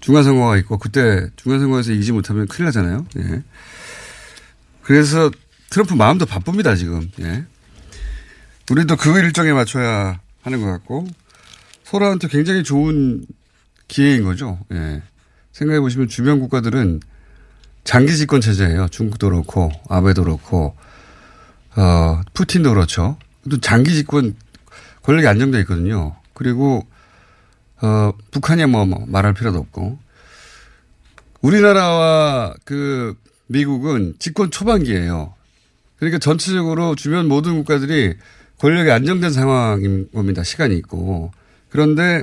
중간선거가 0.01 0.57
있고 0.57 0.79
그때 0.79 1.31
중간선거에서 1.37 1.93
이기지 1.93 2.11
못하면 2.11 2.49
큰일 2.49 2.65
나잖아요. 2.65 3.07
예. 3.19 3.45
그래서 4.83 5.31
트럼프 5.71 5.95
마음도 5.95 6.27
바쁩니다, 6.27 6.75
지금. 6.75 7.09
예. 7.21 7.45
우리도 8.69 8.97
그 8.97 9.17
일정에 9.21 9.53
맞춰야 9.53 10.19
하는 10.43 10.61
것 10.61 10.67
같고 10.67 11.07
서로한테 11.85 12.27
굉장히 12.27 12.65
좋은 12.65 13.25
기회인 13.87 14.25
거죠. 14.25 14.59
예. 14.73 15.03
생각해 15.53 15.79
보시면 15.79 16.09
주변 16.09 16.41
국가들은 16.41 16.99
장기 17.85 18.17
집권 18.17 18.41
체제예요. 18.41 18.89
중국도 18.89 19.31
그렇고 19.31 19.71
아베도 19.89 20.25
그렇고 20.25 20.75
어, 21.77 22.21
푸틴도 22.35 22.71
그렇죠. 22.71 23.17
또 23.49 23.61
장기 23.61 23.95
집권 23.95 24.35
권력이 25.03 25.27
안정돼 25.27 25.61
있거든요. 25.61 26.17
그리고 26.35 26.87
어, 27.81 28.13
북한이 28.31 28.67
뭐, 28.67 28.85
뭐 28.85 29.05
말할 29.07 29.35
필요도 29.35 29.59
없고 29.59 29.99
우리나라와 31.41 32.55
그 32.65 33.17
미국은 33.47 34.15
집권 34.19 34.51
초반기예요. 34.51 35.35
그러니까 35.97 36.19
전체적으로 36.19 36.95
주변 36.95 37.29
모든 37.29 37.57
국가들이 37.57 38.15
권력이 38.59 38.91
안정된 38.91 39.31
상황인 39.31 40.09
겁니다. 40.13 40.43
시간이 40.43 40.77
있고. 40.79 41.33
그런데 41.71 42.23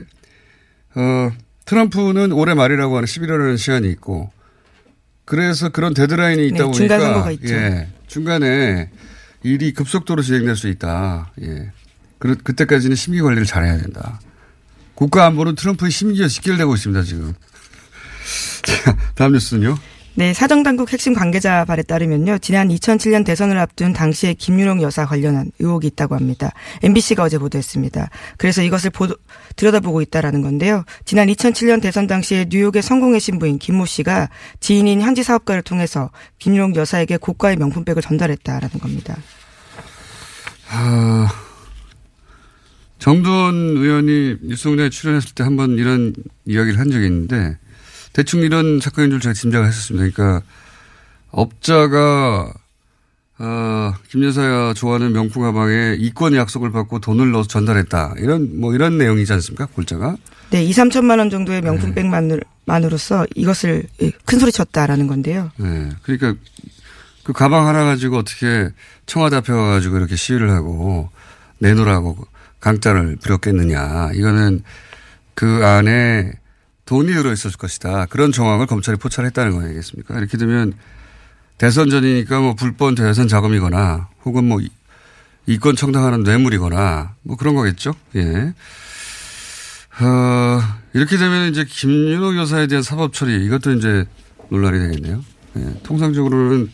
어, 0.95 1.31
트럼프는 1.65 2.31
올해 2.31 2.53
말이라고 2.53 2.95
하는 2.95 3.05
11월에는 3.05 3.57
시간이 3.57 3.89
있고 3.91 4.31
그래서 5.25 5.69
그런 5.69 5.93
데드라인이 5.93 6.47
있다 6.47 6.57
네, 6.57 6.63
보니까 6.63 6.97
중간. 6.97 7.37
예, 7.43 7.87
중간에 8.07 8.89
일이 9.47 9.73
급속도로 9.73 10.21
진행될 10.21 10.55
수 10.55 10.67
있다. 10.67 11.31
예. 11.41 11.71
그, 12.19 12.35
그때까지는 12.35 12.95
심기 12.95 13.21
관리를 13.21 13.45
잘해야 13.45 13.77
된다. 13.77 14.19
국가 14.95 15.25
안보는 15.25 15.55
트럼프의 15.55 15.91
심기가 15.91 16.27
직결되고 16.27 16.73
있습니다, 16.73 17.03
지금. 17.03 17.33
자, 18.63 18.97
다음 19.15 19.33
뉴스는요. 19.33 19.77
네, 20.17 20.33
사정당국 20.33 20.91
핵심 20.93 21.13
관계자 21.13 21.63
발에 21.63 21.83
따르면요. 21.83 22.39
지난 22.39 22.69
2007년 22.69 23.23
대선을 23.23 23.55
앞둔 23.59 23.93
당시의 23.93 24.33
김윤홍 24.33 24.81
여사 24.81 25.05
관련한 25.05 25.51
의혹이 25.59 25.85
있다고 25.85 26.15
합니다. 26.15 26.53
MBC가 26.81 27.21
어제 27.21 27.37
보도했습니다. 27.37 28.09
그래서 28.37 28.63
이것을 28.63 28.89
보도, 28.89 29.15
들여다보고 29.57 30.01
있다라는 30.01 30.41
건데요. 30.41 30.85
지난 31.05 31.27
2007년 31.27 31.83
대선 31.83 32.07
당시에 32.07 32.47
뉴욕의 32.49 32.81
성공의 32.81 33.19
신부인 33.19 33.59
김모 33.59 33.85
씨가 33.85 34.29
지인인 34.59 35.01
현지 35.01 35.21
사업가를 35.21 35.61
통해서 35.61 36.09
김윤홍 36.39 36.73
여사에게 36.75 37.17
고가의 37.17 37.57
명품백을 37.57 38.01
전달했다라는 38.01 38.79
겁니다. 38.79 39.15
아, 40.71 41.27
정두원 42.97 43.53
의원이 43.77 44.37
뉴스공장에 44.41 44.89
출연했을 44.89 45.35
때 45.35 45.43
한 45.43 45.55
번 45.55 45.77
이런 45.77 46.15
이야기를 46.47 46.79
한 46.79 46.89
적이 46.89 47.05
있는데 47.05 47.59
대충 48.17 48.41
이런 48.41 48.79
사건인 48.79 49.11
줄 49.11 49.19
제가 49.19 49.33
짐작을 49.33 49.67
했었습니다. 49.67 50.09
그러니까 50.11 50.43
업자가 51.29 52.51
어, 53.37 53.93
김 54.09 54.23
여사가 54.23 54.73
좋아하는 54.73 55.13
명품 55.13 55.43
가방에 55.43 55.95
이권 55.99 56.33
약속을 56.33 56.71
받고 56.71 56.97
돈을 56.97 57.29
넣어서 57.29 57.47
전달했다. 57.47 58.15
이런, 58.17 58.59
뭐 58.59 58.73
이런 58.73 58.97
내용이지 58.97 59.31
않습니까? 59.33 59.67
골자가? 59.67 60.17
네, 60.49 60.63
2, 60.63 60.71
3천만 60.71 61.19
원 61.19 61.29
정도의 61.29 61.61
명품백만으로서 61.61 63.27
이것을 63.35 63.83
예, 64.01 64.11
큰 64.25 64.39
소리 64.39 64.51
쳤다라는 64.51 65.05
건데요. 65.05 65.51
네. 65.57 65.89
그러니까 66.01 66.33
그 67.23 67.33
가방 67.33 67.67
하나 67.67 67.83
가지고 67.83 68.17
어떻게 68.17 68.69
청와대 69.05 69.35
앞에 69.35 69.53
가가지고 69.53 69.95
이렇게 69.97 70.15
시위를 70.15 70.49
하고 70.49 71.11
내놓으라고 71.59 72.17
강짜를 72.61 73.17
부렸겠느냐. 73.17 74.13
이거는 74.15 74.63
그 75.35 75.63
안에 75.63 76.31
돈이 76.87 77.13
들어 77.13 77.31
있었을 77.31 77.57
것이다. 77.57 78.05
그런 78.05 78.31
정황을 78.31 78.65
검찰이 78.65 78.97
포착했다는 78.97 79.51
거 79.51 79.61
아니겠습니까? 79.61 80.17
이렇게 80.17 80.37
되면 80.37 80.73
대선 81.57 81.89
전이니까 81.89 82.39
뭐 82.39 82.55
불법 82.55 82.95
대선 82.95 83.27
자금이거나 83.27 84.07
혹은 84.25 84.45
뭐 84.45 84.59
이권 85.45 85.75
청탁하는 85.75 86.23
뇌물이거나 86.23 87.15
뭐 87.23 87.35
그런 87.35 87.55
거겠죠. 87.55 87.93
예. 88.15 88.53
어, 89.99 90.61
이렇게 90.93 91.17
되면 91.17 91.49
이제 91.49 91.65
김윤호 91.65 92.37
여사에 92.37 92.67
대한 92.67 92.83
사법 92.83 93.13
처리 93.13 93.45
이것도 93.45 93.73
이제 93.73 94.05
논란이 94.49 94.79
되겠네요. 94.79 95.23
예. 95.57 95.79
통상적으로는 95.83 96.71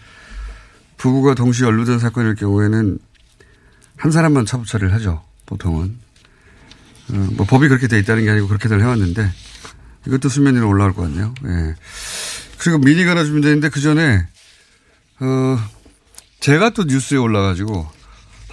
부부가 0.98 1.34
동시에 1.34 1.66
연루된 1.66 1.98
사건일 1.98 2.36
경우에는 2.36 3.00
한 3.98 4.12
사람만 4.12 4.46
사법 4.46 4.68
처리를 4.68 4.94
하죠. 4.94 5.24
보통은. 5.48 5.98
어, 7.10 7.28
뭐 7.32 7.48
법이 7.48 7.68
그렇게 7.68 7.88
돼 7.88 7.98
있다는 7.98 8.26
게 8.26 8.30
아니고 8.30 8.48
그렇게들 8.48 8.80
해왔는데 8.80 9.32
이것도 10.08 10.30
수면 10.30 10.56
위로 10.56 10.68
올라올 10.70 10.94
것 10.94 11.04
같네요. 11.04 11.34
예. 11.46 11.76
그리고 12.58 12.78
미니가 12.80 13.12
하나 13.12 13.24
준비되는데 13.24 13.70
그 13.70 13.80
전에 13.80 14.26
어, 15.20 15.58
제가 16.40 16.72
또 16.72 16.84
뉴스에 16.84 17.18
올라가지고, 17.18 17.88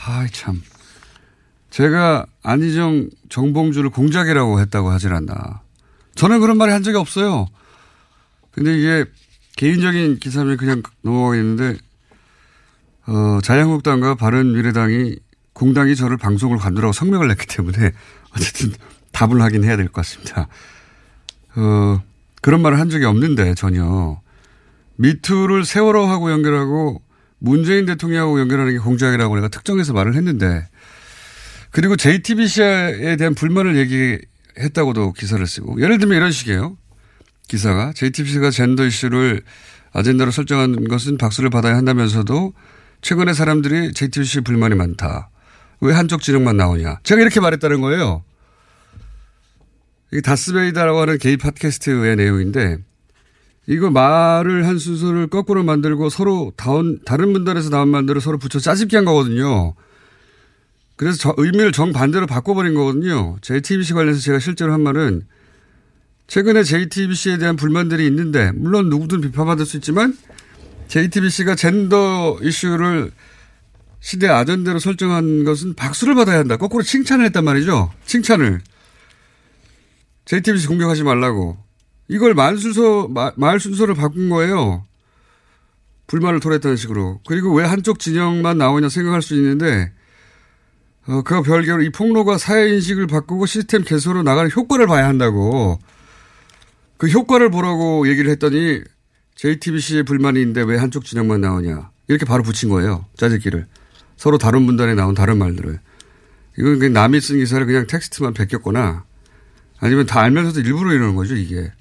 아이, 0.04 0.30
참. 0.30 0.62
제가 1.70 2.26
안희정 2.42 3.10
정봉주를 3.28 3.90
공작이라고 3.90 4.60
했다고 4.60 4.90
하질 4.90 5.12
않나. 5.12 5.62
저는 6.14 6.40
그런 6.40 6.58
말을 6.58 6.72
한 6.72 6.82
적이 6.84 6.98
없어요. 6.98 7.48
근데 8.52 8.76
이게 8.78 9.04
개인적인 9.56 10.18
기사면 10.20 10.56
그냥 10.56 10.82
넘어가겠는데, 11.02 11.78
어, 13.06 13.38
자유한국당과 13.42 14.14
바른미래당이 14.14 15.16
공당이 15.52 15.96
저를 15.96 16.16
방송을 16.16 16.58
관두라고 16.58 16.92
성명을 16.92 17.26
냈기 17.28 17.46
때문에 17.46 17.90
어쨌든 18.36 18.72
답을 19.12 19.42
하긴 19.42 19.64
해야 19.64 19.76
될 19.76 19.86
것 19.86 19.94
같습니다. 19.94 20.46
어, 21.56 22.02
그런 22.42 22.62
말을 22.62 22.78
한 22.78 22.90
적이 22.90 23.06
없는데 23.06 23.54
전혀. 23.54 24.20
미투를 24.96 25.64
세월호하고 25.64 26.30
연결하고 26.30 27.02
문재인 27.38 27.86
대통령하고 27.86 28.38
연결하는 28.40 28.72
게 28.72 28.78
공작이라고 28.78 29.34
내가 29.34 29.48
특정해서 29.48 29.92
말을 29.94 30.14
했는데 30.14 30.68
그리고 31.70 31.96
JTBC에 31.96 33.16
대한 33.16 33.34
불만을 33.34 33.76
얘기했다고도 33.76 35.12
기사를 35.12 35.44
쓰고 35.46 35.80
예를 35.80 35.98
들면 35.98 36.16
이런 36.16 36.30
식이에요. 36.32 36.76
기사가 37.48 37.92
JTBC가 37.94 38.50
젠더 38.50 38.84
이슈를 38.84 39.42
아젠다로 39.92 40.30
설정한 40.30 40.86
것은 40.86 41.18
박수를 41.18 41.50
받아야 41.50 41.76
한다면서도 41.76 42.52
최근에 43.02 43.32
사람들이 43.32 43.92
JTBC 43.92 44.42
불만이 44.42 44.74
많다. 44.74 45.30
왜 45.80 45.94
한쪽 45.94 46.22
진영만 46.22 46.56
나오냐. 46.56 47.00
제가 47.02 47.22
이렇게 47.22 47.40
말했다는 47.40 47.80
거예요. 47.80 48.22
이게 50.12 50.20
다스베이다라고 50.20 51.00
하는 51.00 51.18
게이 51.18 51.36
팟캐스트의 51.36 52.16
내용인데 52.16 52.78
이거 53.66 53.90
말을 53.90 54.66
한 54.66 54.78
순서를 54.78 55.28
거꾸로 55.28 55.62
만들고 55.62 56.08
서로 56.08 56.52
다운, 56.56 56.98
다른 57.04 57.30
문단에서 57.30 57.70
나온 57.70 57.88
말들을 57.88 58.20
서로 58.20 58.38
붙여 58.38 58.58
짜집기 58.58 58.96
한 58.96 59.04
거거든요. 59.04 59.74
그래서 60.96 61.18
저 61.18 61.34
의미를 61.36 61.72
정반대로 61.72 62.26
바꿔버린 62.26 62.74
거거든요. 62.74 63.36
JTBC 63.42 63.94
관련해서 63.94 64.20
제가 64.20 64.38
실제로 64.38 64.72
한 64.72 64.82
말은 64.82 65.22
최근에 66.26 66.62
JTBC에 66.62 67.38
대한 67.38 67.56
불만들이 67.56 68.06
있는데 68.06 68.52
물론 68.52 68.88
누구든 68.88 69.20
비판받을 69.20 69.64
수 69.64 69.76
있지만 69.76 70.16
JTBC가 70.88 71.54
젠더 71.54 72.38
이슈를 72.42 73.12
시대 74.00 74.28
아전대로 74.28 74.78
설정한 74.78 75.44
것은 75.44 75.74
박수를 75.74 76.14
받아야 76.14 76.38
한다. 76.38 76.56
거꾸로 76.56 76.82
칭찬을 76.82 77.24
했단 77.26 77.44
말이죠. 77.44 77.92
칭찬을. 78.06 78.60
JTBC 80.30 80.68
공격하지 80.68 81.02
말라고. 81.02 81.58
이걸 82.06 82.34
말 82.34 82.56
순서, 82.56 83.08
말, 83.08 83.32
말 83.36 83.58
순서를 83.58 83.96
바꾼 83.96 84.28
거예요. 84.28 84.84
불만을 86.06 86.38
토했다는 86.38 86.76
식으로. 86.76 87.20
그리고 87.26 87.52
왜 87.52 87.64
한쪽 87.64 87.98
진영만 87.98 88.56
나오냐 88.56 88.90
생각할 88.90 89.22
수 89.22 89.34
있는데, 89.34 89.92
어, 91.08 91.22
그와 91.22 91.42
별개로 91.42 91.82
이 91.82 91.90
폭로가 91.90 92.38
사회인식을 92.38 93.08
바꾸고 93.08 93.46
시스템 93.46 93.82
개선으로 93.82 94.22
나가는 94.22 94.48
효과를 94.54 94.86
봐야 94.86 95.08
한다고. 95.08 95.80
그 96.96 97.08
효과를 97.08 97.50
보라고 97.50 98.08
얘기를 98.08 98.30
했더니 98.30 98.82
JTBC의 99.34 100.04
불만이 100.04 100.38
있는데 100.38 100.62
왜 100.62 100.76
한쪽 100.76 101.04
진영만 101.04 101.40
나오냐. 101.40 101.90
이렇게 102.06 102.24
바로 102.24 102.44
붙인 102.44 102.68
거예요. 102.68 103.04
짜집기를. 103.16 103.66
서로 104.16 104.38
다른 104.38 104.62
문단에 104.62 104.94
나온 104.94 105.16
다른 105.16 105.38
말들을. 105.38 105.80
이건 106.56 106.78
그냥 106.78 106.92
남이 106.92 107.20
쓴 107.20 107.38
기사를 107.38 107.66
그냥 107.66 107.88
텍스트만 107.88 108.32
베꼈거나 108.34 109.09
아니면 109.80 110.06
다 110.06 110.20
알면서도 110.20 110.60
일부러 110.60 110.92
이러는 110.92 111.14
거죠, 111.14 111.34
이게. 111.34 111.72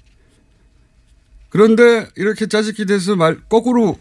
그런데 1.50 2.08
이렇게 2.16 2.46
짜집기 2.46 2.86
돼서 2.86 3.16
말, 3.16 3.38
거꾸로 3.48 3.98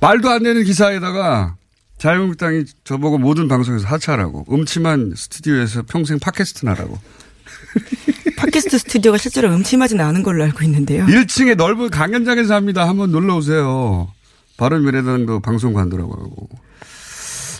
말도 0.00 0.28
안 0.28 0.42
되는 0.42 0.64
기사에다가 0.64 1.56
자유한국당이 1.98 2.64
저보고 2.84 3.18
모든 3.18 3.48
방송에서 3.48 3.86
하차하라고. 3.86 4.46
음침한 4.50 5.14
스튜디오에서 5.16 5.82
평생 5.82 6.18
팟캐스트 6.18 6.64
나라고. 6.64 6.98
팟캐스트 8.36 8.78
스튜디오가 8.78 9.16
실제로 9.18 9.54
음침하진 9.54 10.00
않은 10.00 10.22
걸로 10.22 10.44
알고 10.44 10.62
있는데요. 10.64 11.06
1층에 11.06 11.56
넓은 11.56 11.90
강연장에서 11.90 12.54
합니다. 12.54 12.86
한번 12.86 13.12
놀러 13.12 13.36
오세요. 13.36 14.12
바른 14.56 14.84
미래당도 14.84 15.40
방송 15.40 15.72
관두라고 15.72 16.12
하고. 16.12 16.48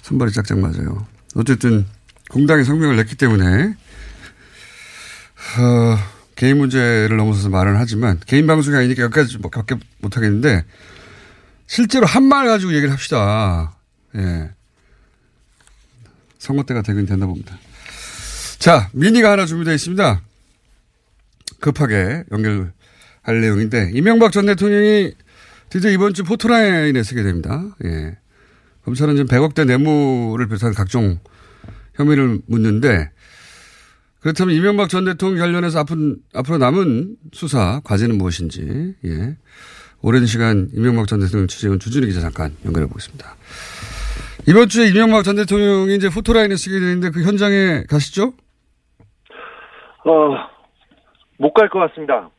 손발이 0.03 0.33
짝짝 0.33 0.59
맞아요. 0.59 1.07
어쨌든 1.35 1.87
공당이 2.31 2.65
성명을 2.65 2.97
냈기 2.97 3.17
때문에 3.17 3.75
어, 5.59 5.99
개인 6.35 6.59
문제를 6.59 7.17
넘어서서 7.17 7.49
말을 7.49 7.79
하지만 7.79 8.21
개인 8.27 8.47
방송이 8.47 8.77
아니니까 8.77 9.05
여기까지 9.05 9.39
밖에 9.39 9.77
못하겠는데 10.01 10.65
실제로 11.67 12.07
한 12.07 12.25
말 12.25 12.47
가지고 12.47 12.73
얘기를 12.73 12.93
합시다. 12.93 13.77
예. 14.17 14.51
선거 16.39 16.63
때가 16.65 16.83
되긴 16.83 17.07
된다 17.07 17.27
봅니다. 17.27 17.59
자, 18.59 18.89
미니가 18.93 19.33
하나 19.33 19.47
준비되어 19.47 19.75
있습니다. 19.75 20.21
급하게 21.61 22.25
연결할 22.31 23.41
내용인데 23.41 23.91
이명박 23.95 24.33
전 24.33 24.47
대통령이 24.47 25.13
드디어 25.71 25.91
이번 25.91 26.15
주 26.15 26.23
포토라인에 26.25 27.03
쓰게 27.03 27.23
됩니다. 27.23 27.65
예. 27.85 28.17
검찰은 28.85 29.17
지금 29.17 29.27
100억대 29.29 29.67
뇌물을 29.67 30.47
비롯한 30.47 30.75
각종 30.75 31.19
혐의를 31.95 32.41
묻는데 32.47 33.11
그렇다면 34.21 34.55
이명박 34.55 34.89
전 34.89 35.05
대통령 35.05 35.39
관련해서 35.41 35.79
앞은, 35.81 36.17
앞으로 36.35 36.59
남은 36.59 37.17
수사 37.33 37.81
과제는 37.85 38.19
무엇인지, 38.19 38.95
예. 39.05 39.37
오랜 40.03 40.27
시간 40.27 40.69
이명박 40.75 41.07
전 41.07 41.21
대통령 41.21 41.47
취재원 41.47 41.79
주준희 41.79 42.07
기자 42.07 42.21
잠깐 42.21 42.53
연결해 42.65 42.87
보겠습니다. 42.89 43.35
이번 44.49 44.69
주에 44.69 44.89
이명박 44.89 45.23
전 45.25 45.37
대통령이 45.37 45.95
이제 45.97 46.09
포토라인을 46.09 46.57
쓰게 46.57 46.79
되는데 46.79 47.11
그 47.11 47.23
현장에 47.25 47.85
가시죠? 47.89 48.33
어, 50.05 50.49
못 51.39 51.53
갈 51.53 51.69
것 51.69 51.81
같습니다. 51.81 52.31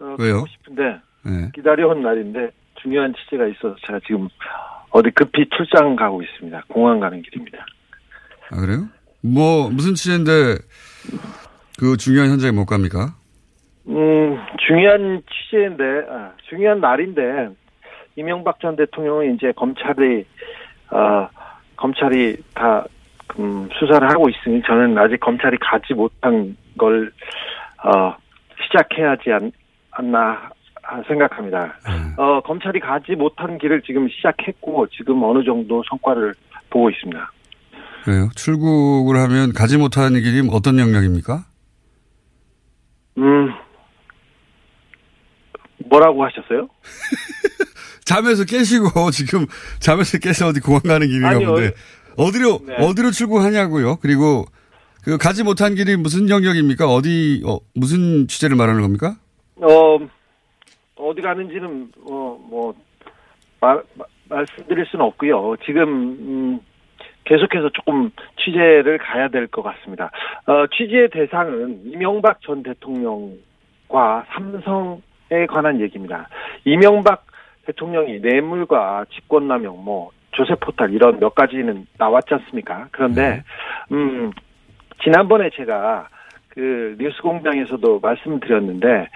어, 0.00 0.16
왜요? 0.18 0.44
싶은데 0.50 0.82
네. 1.24 1.50
기다려온 1.54 2.02
날인데 2.02 2.50
중요한 2.82 3.12
취재가 3.14 3.46
있어서 3.48 3.76
제가 3.86 4.00
지금 4.06 4.28
어디 4.90 5.10
급히 5.10 5.46
출장 5.56 5.94
가고 5.96 6.22
있습니다. 6.22 6.64
공항 6.68 7.00
가는 7.00 7.20
길입니다. 7.22 7.64
아, 8.50 8.56
그래요? 8.60 8.88
뭐, 9.22 9.70
무슨 9.70 9.94
취재인데 9.94 10.58
그 11.78 11.96
중요한 11.96 12.30
현장에 12.30 12.52
못 12.52 12.66
갑니까? 12.66 13.14
음, 13.88 14.38
중요한 14.66 15.22
취재인데, 15.30 15.84
아, 16.08 16.32
중요한 16.48 16.80
날인데, 16.80 17.48
이명박 18.16 18.60
전 18.60 18.76
대통령은 18.76 19.34
이제 19.34 19.52
검찰이, 19.56 20.24
아, 20.90 21.28
검찰이 21.76 22.36
다, 22.54 22.84
음, 23.38 23.68
수사를 23.78 24.08
하고 24.10 24.28
있으니 24.28 24.62
저는 24.62 24.96
아직 24.98 25.18
검찰이 25.20 25.56
가지 25.58 25.94
못한 25.94 26.56
걸, 26.78 27.10
어, 27.84 28.14
시작해야지 28.64 29.32
않, 29.32 29.50
않나 29.90 30.50
생각합니다. 31.08 31.74
어, 32.18 32.40
검찰이 32.42 32.78
가지 32.80 33.14
못한 33.14 33.58
길을 33.58 33.82
지금 33.82 34.08
시작했고, 34.08 34.86
지금 34.88 35.22
어느 35.22 35.42
정도 35.42 35.82
성과를 35.88 36.34
보고 36.70 36.90
있습니다. 36.90 37.30
그래요? 38.04 38.30
출국을 38.34 39.16
하면 39.18 39.52
가지 39.52 39.76
못하는 39.76 40.20
길이 40.22 40.46
어떤 40.50 40.78
영역입니까? 40.78 41.44
음, 43.18 43.52
뭐라고 45.88 46.24
하셨어요? 46.24 46.68
잠에서 48.04 48.44
깨시고 48.44 49.10
지금 49.12 49.46
잠에서 49.78 50.18
깨서 50.18 50.48
어디 50.48 50.60
공항 50.60 50.82
가는 50.82 51.08
아니요. 51.24 51.52
본데 51.52 51.72
어디로 52.16 52.60
네. 52.66 52.76
어디로 52.78 53.10
출국하냐고요? 53.10 53.96
그리고 53.96 54.44
그 55.04 55.18
가지 55.18 55.42
못한 55.42 55.74
길이 55.74 55.96
무슨 55.96 56.28
영역입니까? 56.28 56.86
어디 56.92 57.42
어, 57.46 57.58
무슨 57.74 58.26
취재를 58.28 58.56
말하는 58.56 58.82
겁니까? 58.82 59.16
어, 59.56 59.98
어디 60.96 61.20
가는지는, 61.20 61.92
어, 62.08 62.38
뭐, 62.48 62.74
말, 63.60 63.82
말- 63.96 64.06
말씀드릴 64.28 64.86
수는 64.86 65.04
없고요. 65.06 65.56
지금, 65.64 65.82
음, 65.82 66.60
계속해서 67.24 67.70
조금 67.70 68.10
취재를 68.36 68.98
가야 68.98 69.28
될 69.28 69.46
것 69.48 69.62
같습니다. 69.62 70.10
어, 70.46 70.66
취재 70.68 71.08
대상은 71.12 71.80
이명박 71.84 72.40
전 72.42 72.62
대통령과 72.62 74.24
삼성에 74.32 75.46
관한 75.48 75.80
얘기입니다. 75.80 76.28
이명박 76.64 77.26
대통령이 77.66 78.20
뇌물과 78.20 79.04
직권남용, 79.14 79.84
뭐, 79.84 80.10
조세 80.32 80.54
포탈 80.56 80.92
이런 80.92 81.20
몇 81.20 81.34
가지는 81.34 81.86
나왔지 81.98 82.34
않습니까? 82.34 82.88
그런데, 82.90 83.44
음, 83.92 84.30
지난번에 85.02 85.50
제가 85.54 86.08
그 86.48 86.96
뉴스공장에서도 86.98 88.00
말씀드렸는데, 88.00 89.08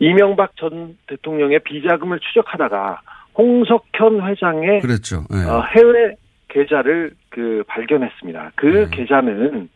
이명박 0.00 0.56
전 0.56 0.96
대통령의 1.06 1.60
비자금을 1.60 2.20
추적하다가 2.20 3.00
홍석현 3.36 4.22
회장의 4.28 4.80
그랬죠. 4.80 5.22
예. 5.32 5.48
어, 5.48 5.62
해외 5.62 6.16
계좌를 6.48 7.12
그 7.28 7.62
발견했습니다. 7.66 8.52
그 8.54 8.66
네. 8.66 8.86
계좌는 8.90 9.68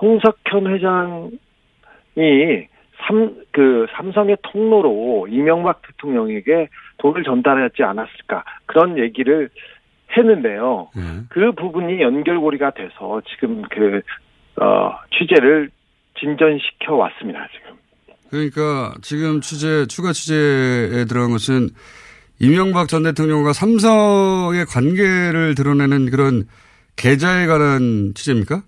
홍석현 0.00 0.66
회장이 0.66 2.68
삼, 3.06 3.36
그 3.52 3.86
삼성의 3.92 4.38
통로로 4.42 5.28
이명박 5.28 5.82
대통령에게 5.82 6.68
돈을 6.98 7.22
전달하지 7.22 7.82
않았을까 7.82 8.44
그런 8.66 8.98
얘기를 8.98 9.48
했는데요. 10.16 10.88
예. 10.96 11.00
그 11.28 11.52
부분이 11.52 12.00
연결고리가 12.00 12.70
돼서 12.70 13.20
지금 13.28 13.62
그 13.70 14.00
어, 14.60 14.98
취재를 15.16 15.70
진전시켜 16.18 16.94
왔습니다. 16.94 17.46
지금. 17.52 17.76
그러니까 18.30 18.94
지금 19.02 19.40
취재 19.40 19.86
추가 19.86 20.12
취재에 20.12 21.04
들어간 21.04 21.30
것은 21.30 21.68
이명박 22.40 22.88
전 22.88 23.02
대통령과 23.02 23.52
삼성의 23.52 24.64
관계를 24.66 25.54
드러내는 25.56 26.10
그런 26.10 26.44
계좌에 26.96 27.46
관한 27.46 28.12
취재입니까? 28.14 28.62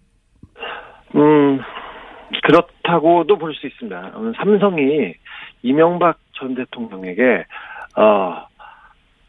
음, 1.15 1.61
그렇다고도 2.43 3.39
볼 3.39 3.55
수 3.55 3.67
있습니다. 3.67 4.13
음, 4.17 4.33
삼성이 4.37 5.15
이명박 5.63 6.19
전 6.33 6.55
대통령에게, 6.55 7.45
어, 7.97 8.47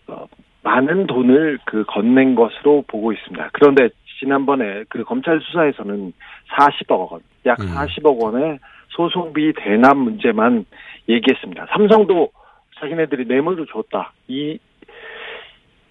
어, 0.08 0.28
많은 0.64 1.08
돈을 1.08 1.60
그 1.66 1.84
건넨 1.88 2.36
것으로 2.36 2.84
보고 2.88 3.12
있습니다. 3.12 3.50
그런데 3.54 3.90
지난번에 4.20 4.84
그 4.90 5.04
검찰 5.04 5.40
수사에서는 5.42 6.14
40억 6.52 7.12
원, 7.12 7.22
약 7.46 7.60
음. 7.60 7.66
40억 7.68 8.24
원의 8.24 8.60
소송비 8.90 9.54
대납 9.58 9.98
문제만 9.98 10.66
얘기했습니다. 11.10 11.68
삼성도 11.72 12.32
자기네들이 12.82 13.26
뇌물도 13.26 13.68
줬다. 13.68 14.14
이, 14.28 14.58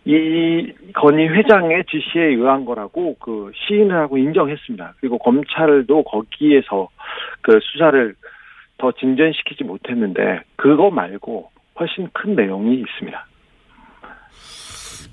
이 0.04 0.72
건희 0.94 1.28
회장의 1.28 1.84
지시에 1.88 2.22
의한 2.22 2.64
거라고 2.64 3.16
그 3.20 3.52
시인을 3.54 3.96
하고 3.96 4.18
인정했습니다. 4.18 4.94
그리고 5.00 5.18
검찰도 5.18 6.02
거기에서 6.02 6.88
그 7.40 7.58
수사를 7.62 8.14
더 8.78 8.92
진전시키지 8.92 9.64
못했는데 9.64 10.40
그거 10.56 10.90
말고 10.90 11.50
훨씬 11.78 12.08
큰 12.12 12.34
내용이 12.34 12.74
있습니다. 12.80 13.26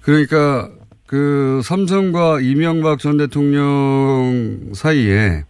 그러니까 0.02 0.70
그 1.06 1.62
삼성과 1.64 2.40
이명박 2.42 3.00
전 3.00 3.18
대통령 3.18 4.74
사이에 4.74 5.44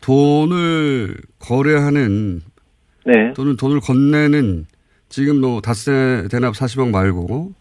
돈을 0.00 1.16
거래하는 1.40 2.40
네. 3.04 3.32
또는 3.34 3.56
돈을 3.56 3.80
건네는 3.80 4.66
지금 5.12 5.42
뭐 5.42 5.60
닷새 5.60 6.26
대납 6.30 6.54
40억 6.54 6.90
말고 6.90 7.52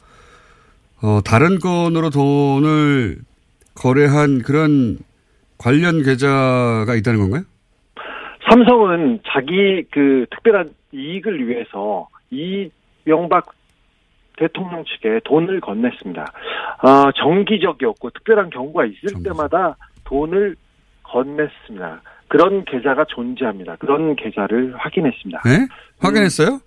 어 1.03 1.19
다른 1.25 1.59
건으로 1.59 2.09
돈을 2.09 3.17
거래한 3.75 4.41
그런 4.41 4.97
관련 5.57 6.01
계좌가 6.01 6.95
있다는 6.95 7.19
건가요? 7.19 7.43
삼성은 8.49 9.19
자기 9.27 9.83
그 9.91 10.25
특별한 10.31 10.73
이익을 10.93 11.45
위해서 11.45 12.07
이명박 12.29 13.51
대통령 14.37 14.85
측에 14.85 15.19
돈을 15.25 15.59
건넸습니다. 15.59 16.21
어, 16.83 17.11
정기적이었고 17.17 18.11
특별한 18.11 18.49
경우가 18.49 18.85
있을 18.85 19.09
정기적. 19.09 19.23
때마다 19.23 19.75
돈을 20.05 20.55
건넸습니다. 21.03 21.99
그런 22.29 22.63
계좌가 22.63 23.03
존재합니다. 23.09 23.75
그런 23.75 24.15
계좌를 24.15 24.73
확인했습니다. 24.77 25.41
네? 25.43 25.67
확인했어요? 25.99 26.61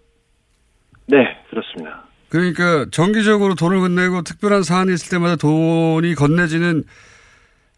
네, 1.07 1.37
그렇습니다. 1.51 2.05
그러니까 2.29 2.87
정기적으로 2.91 3.55
돈을 3.55 3.81
건네고 3.81 4.23
특별한 4.23 4.63
사안이 4.63 4.93
있을 4.95 5.11
때마다 5.11 5.37
돈이 5.37 6.15
건네지는 6.15 6.85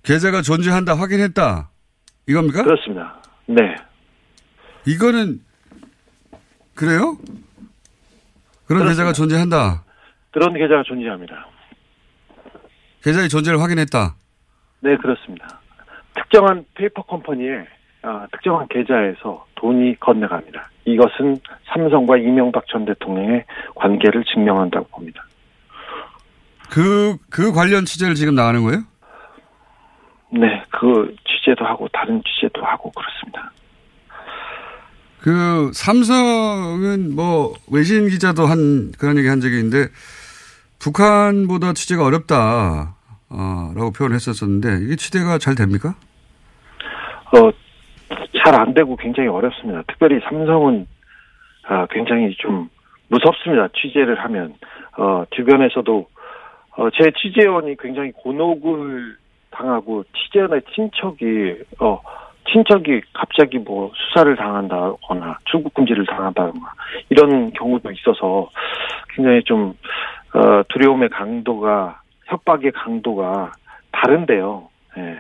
계좌가 0.02 0.42
존재한다 0.42 0.96
확인했다. 0.96 1.70
이겁니까? 2.28 2.62
그렇습니다. 2.62 3.20
네. 3.46 3.74
이거는 4.86 5.40
그래요? 6.74 7.16
그런 8.66 8.82
그렇습니다. 8.82 8.90
계좌가 8.90 9.12
존재한다. 9.12 9.84
그런 10.30 10.54
계좌가 10.54 10.82
존재합니다. 10.84 11.46
계좌의 13.02 13.28
존재를 13.28 13.60
확인했다. 13.60 14.14
네, 14.80 14.96
그렇습니다. 14.96 15.60
특정한 16.14 16.64
페이퍼 16.74 17.02
컴퍼니에 17.02 17.66
아, 18.02 18.26
특정한 18.32 18.66
계좌에서 18.68 19.45
돈이 19.56 19.96
건네갑니다. 20.00 20.70
이것은 20.84 21.40
삼성과 21.66 22.16
이명박 22.18 22.66
전 22.68 22.84
대통령의 22.84 23.44
관계를 23.74 24.24
증명한다고 24.32 24.86
봅니다. 24.88 25.24
그, 26.70 27.16
그 27.30 27.52
관련 27.52 27.84
취재를 27.84 28.14
지금 28.14 28.34
나가는 28.34 28.62
거예요? 28.62 28.82
네, 30.30 30.62
그 30.70 31.14
취재도 31.26 31.64
하고 31.64 31.88
다른 31.92 32.22
취재도 32.22 32.64
하고 32.64 32.90
그렇습니다. 32.90 33.52
그 35.20 35.70
삼성은 35.74 37.14
뭐 37.14 37.54
외신 37.70 38.08
기자도 38.08 38.46
한 38.46 38.92
그런 38.98 39.18
얘기 39.18 39.28
한 39.28 39.40
적이 39.40 39.56
있는데 39.56 39.88
북한보다 40.78 41.72
취재가 41.72 42.04
어렵다. 42.04 42.94
어, 43.28 43.72
라고 43.74 43.90
표현을 43.90 44.14
했었었는데 44.14 44.84
이게 44.84 44.94
취재가 44.94 45.38
잘 45.38 45.56
됩니까? 45.56 45.96
어, 47.32 47.50
잘 48.44 48.54
안 48.60 48.74
되고 48.74 48.96
굉장히 48.96 49.28
어렵습니다. 49.28 49.82
특별히 49.86 50.20
삼성은 50.20 50.86
아, 51.68 51.86
굉장히 51.90 52.34
좀 52.36 52.68
무섭습니다. 53.08 53.68
취재를 53.68 54.18
하면 54.20 54.54
어, 54.98 55.24
주변에서도 55.30 56.08
어, 56.76 56.90
제 56.90 57.10
취재원이 57.10 57.76
굉장히 57.78 58.12
곤혹을 58.12 59.16
당하고 59.50 60.04
취재원의 60.14 60.62
친척이 60.74 61.56
어, 61.80 62.00
친척이 62.52 63.02
갑자기 63.12 63.58
뭐 63.58 63.90
수사를 63.94 64.34
당한다거나 64.36 65.38
출국 65.46 65.74
금지를 65.74 66.06
당한다거나 66.06 66.72
이런 67.10 67.52
경우도 67.52 67.90
있어서 67.92 68.50
굉장히 69.14 69.42
좀 69.44 69.74
어, 70.34 70.62
두려움의 70.68 71.08
강도가 71.08 72.00
협박의 72.26 72.72
강도가 72.72 73.52
다른데요. 73.92 74.68
예. 74.98 75.18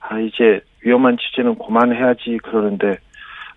아 0.00 0.18
이제 0.18 0.60
위험한 0.84 1.16
취재는 1.18 1.56
그만해야지 1.58 2.38
그러는데 2.42 2.98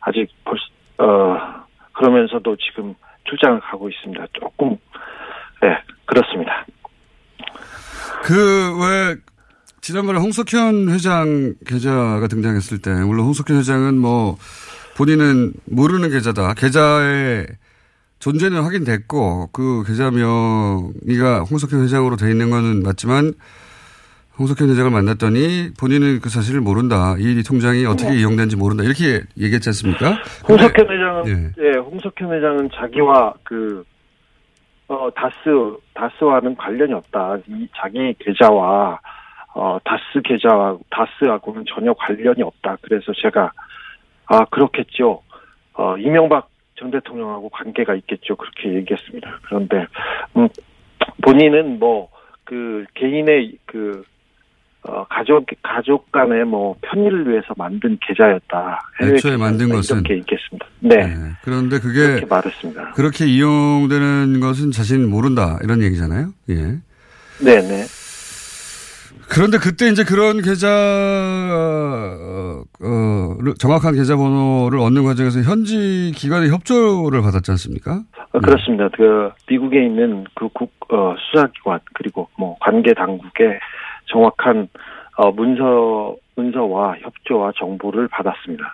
아직 0.02 0.28
벌써 0.44 0.64
어 0.98 1.66
그러면서도 1.94 2.56
지금 2.58 2.94
출장을 3.26 3.60
가고 3.62 3.90
있습니다. 3.90 4.28
조금 4.34 4.78
네 5.62 5.78
그렇습니다. 6.06 6.66
그왜 8.24 9.16
지난번에 9.82 10.20
홍석현 10.20 10.90
회장 10.90 11.56
계좌가 11.66 12.28
등장했을 12.28 12.80
때 12.80 12.92
물론 13.04 13.26
홍석현 13.28 13.58
회장은 13.60 13.98
뭐 13.98 14.38
본인은 14.98 15.54
모르는 15.66 16.10
계좌다. 16.10 16.54
계좌의 16.54 17.48
존재는 18.20 18.64
확인됐고 18.64 19.50
그 19.52 19.84
계좌 19.86 20.10
명의가 20.10 21.44
홍석현 21.44 21.84
회장으로 21.84 22.16
돼 22.16 22.32
있는 22.32 22.50
거는 22.50 22.82
맞지만 22.82 23.34
홍석현 24.38 24.70
회장을 24.70 24.92
만났더니 24.92 25.70
본인은 25.80 26.20
그 26.22 26.30
사실을 26.30 26.62
모른다. 26.62 27.16
이 27.18 27.42
통장이 27.44 27.86
어떻게 27.86 28.16
이용되는지 28.16 28.58
모른다. 28.58 28.84
이렇게 28.84 29.22
얘기했지 29.38 29.70
않습니까? 29.70 30.18
홍석현 30.48 30.90
회장은 30.90 31.28
예. 31.28 31.64
예, 31.64 31.78
홍석현 31.78 32.34
회장은 32.34 32.70
자기와 32.74 33.34
그 33.44 33.84
어, 34.88 35.10
다스 35.16 35.36
다스와는 35.94 36.56
관련이 36.56 36.94
없다. 36.94 37.38
이 37.48 37.68
자기 37.76 38.14
계좌와 38.20 39.00
어, 39.54 39.78
다스 39.84 40.22
계좌와 40.24 40.78
다스하고는 40.90 41.64
전혀 41.74 41.94
관련이 41.94 42.44
없다. 42.44 42.78
그래서 42.82 43.14
제가 43.22 43.52
아 44.28 44.46
그렇겠죠. 44.46 45.22
어, 45.74 45.98
이명박 45.98 46.50
전 46.76 46.92
대통령하고 46.92 47.50
관계가 47.50 47.96
있겠죠. 47.96 48.36
그렇게 48.36 48.74
얘기했습니다. 48.76 49.40
그런데 49.44 49.88
음, 50.36 50.50
본인은 51.22 51.80
뭐 51.80 52.16
그 52.46 52.86
개인의 52.94 53.58
그 53.66 54.04
어, 54.88 55.04
가족 55.10 55.46
가족 55.64 56.12
간의 56.12 56.46
뭐 56.46 56.76
편의를 56.82 57.28
위해서 57.28 57.48
만든 57.58 57.98
계좌였다. 58.06 58.80
애초에 59.02 59.36
만든. 59.38 59.70
것은 59.70 59.98
이렇게 60.02 60.18
있겠습니다. 60.18 60.66
네, 60.80 60.96
네. 61.08 61.14
그런데 61.44 61.80
그게 61.80 62.00
그렇게 62.08 62.26
말했습니다. 62.28 62.92
그렇게 62.92 63.26
이용되는 63.26 64.40
것은 64.40 64.72
자신 64.72 65.10
모른다 65.10 65.58
이런 65.64 65.82
얘기잖아요. 65.82 66.28
예. 66.50 66.56
네, 66.56 67.62
네. 67.62 67.84
그런데 69.28 69.58
그때 69.58 69.88
이제 69.90 70.04
그런 70.04 70.40
계좌 70.44 70.68
어, 70.70 72.64
어, 72.84 73.36
를- 73.42 73.56
정확한 73.58 73.96
계좌 73.96 74.16
번호를 74.16 74.80
얻는 74.80 75.04
과정에서 75.04 75.42
현지 75.42 76.12
기관의 76.16 76.50
협조를 76.52 77.22
받았지 77.24 77.50
않습니까? 77.52 78.02
어, 78.34 78.40
그렇습니다. 78.40 78.88
그 78.96 79.32
미국에 79.50 79.84
있는 79.84 80.26
그 80.36 80.48
국, 80.54 80.72
어, 80.90 81.16
수사기관 81.32 81.80
그리고 81.96 82.30
뭐 82.38 82.56
관계 82.62 82.94
당국의 82.94 83.60
정확한 84.06 84.68
어, 85.18 85.32
문서 85.32 86.16
문서와 86.36 86.98
협조와 87.00 87.54
정보를 87.58 88.08
받았습니다. 88.10 88.66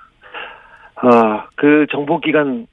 어, 1.04 1.44
그 1.56 1.86
정보 1.92 2.20
기관 2.20 2.68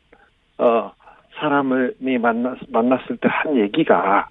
어, 0.58 0.92
사람이 1.38 2.18
만났 2.20 2.58
만났을 2.68 3.16
때 3.18 3.28
한 3.28 3.56
얘기가 3.56 4.26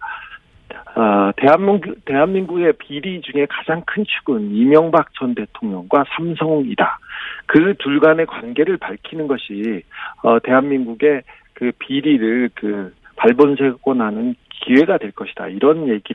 어, 0.96 1.32
대한민국 1.38 2.04
대한민국의 2.06 2.74
비리 2.80 3.22
중에 3.22 3.46
가장 3.50 3.84
큰 3.86 4.04
축은 4.04 4.52
이명박 4.52 5.14
전 5.14 5.36
대통령과 5.36 6.04
삼성이다. 6.16 7.00
그 7.46 7.76
둘 7.80 8.00
간의 8.00 8.26
관계를 8.26 8.78
밝히는 8.78 9.28
것이 9.28 9.84
어, 10.24 10.40
대한민국의 10.40 11.22
그 11.54 11.72
비리를 11.80 12.50
그 12.56 12.94
발본세고 13.16 13.94
나는 13.94 14.36
기회가 14.50 14.98
될 14.98 15.12
것이다. 15.12 15.48
이런 15.48 15.88
얘기 15.88 16.14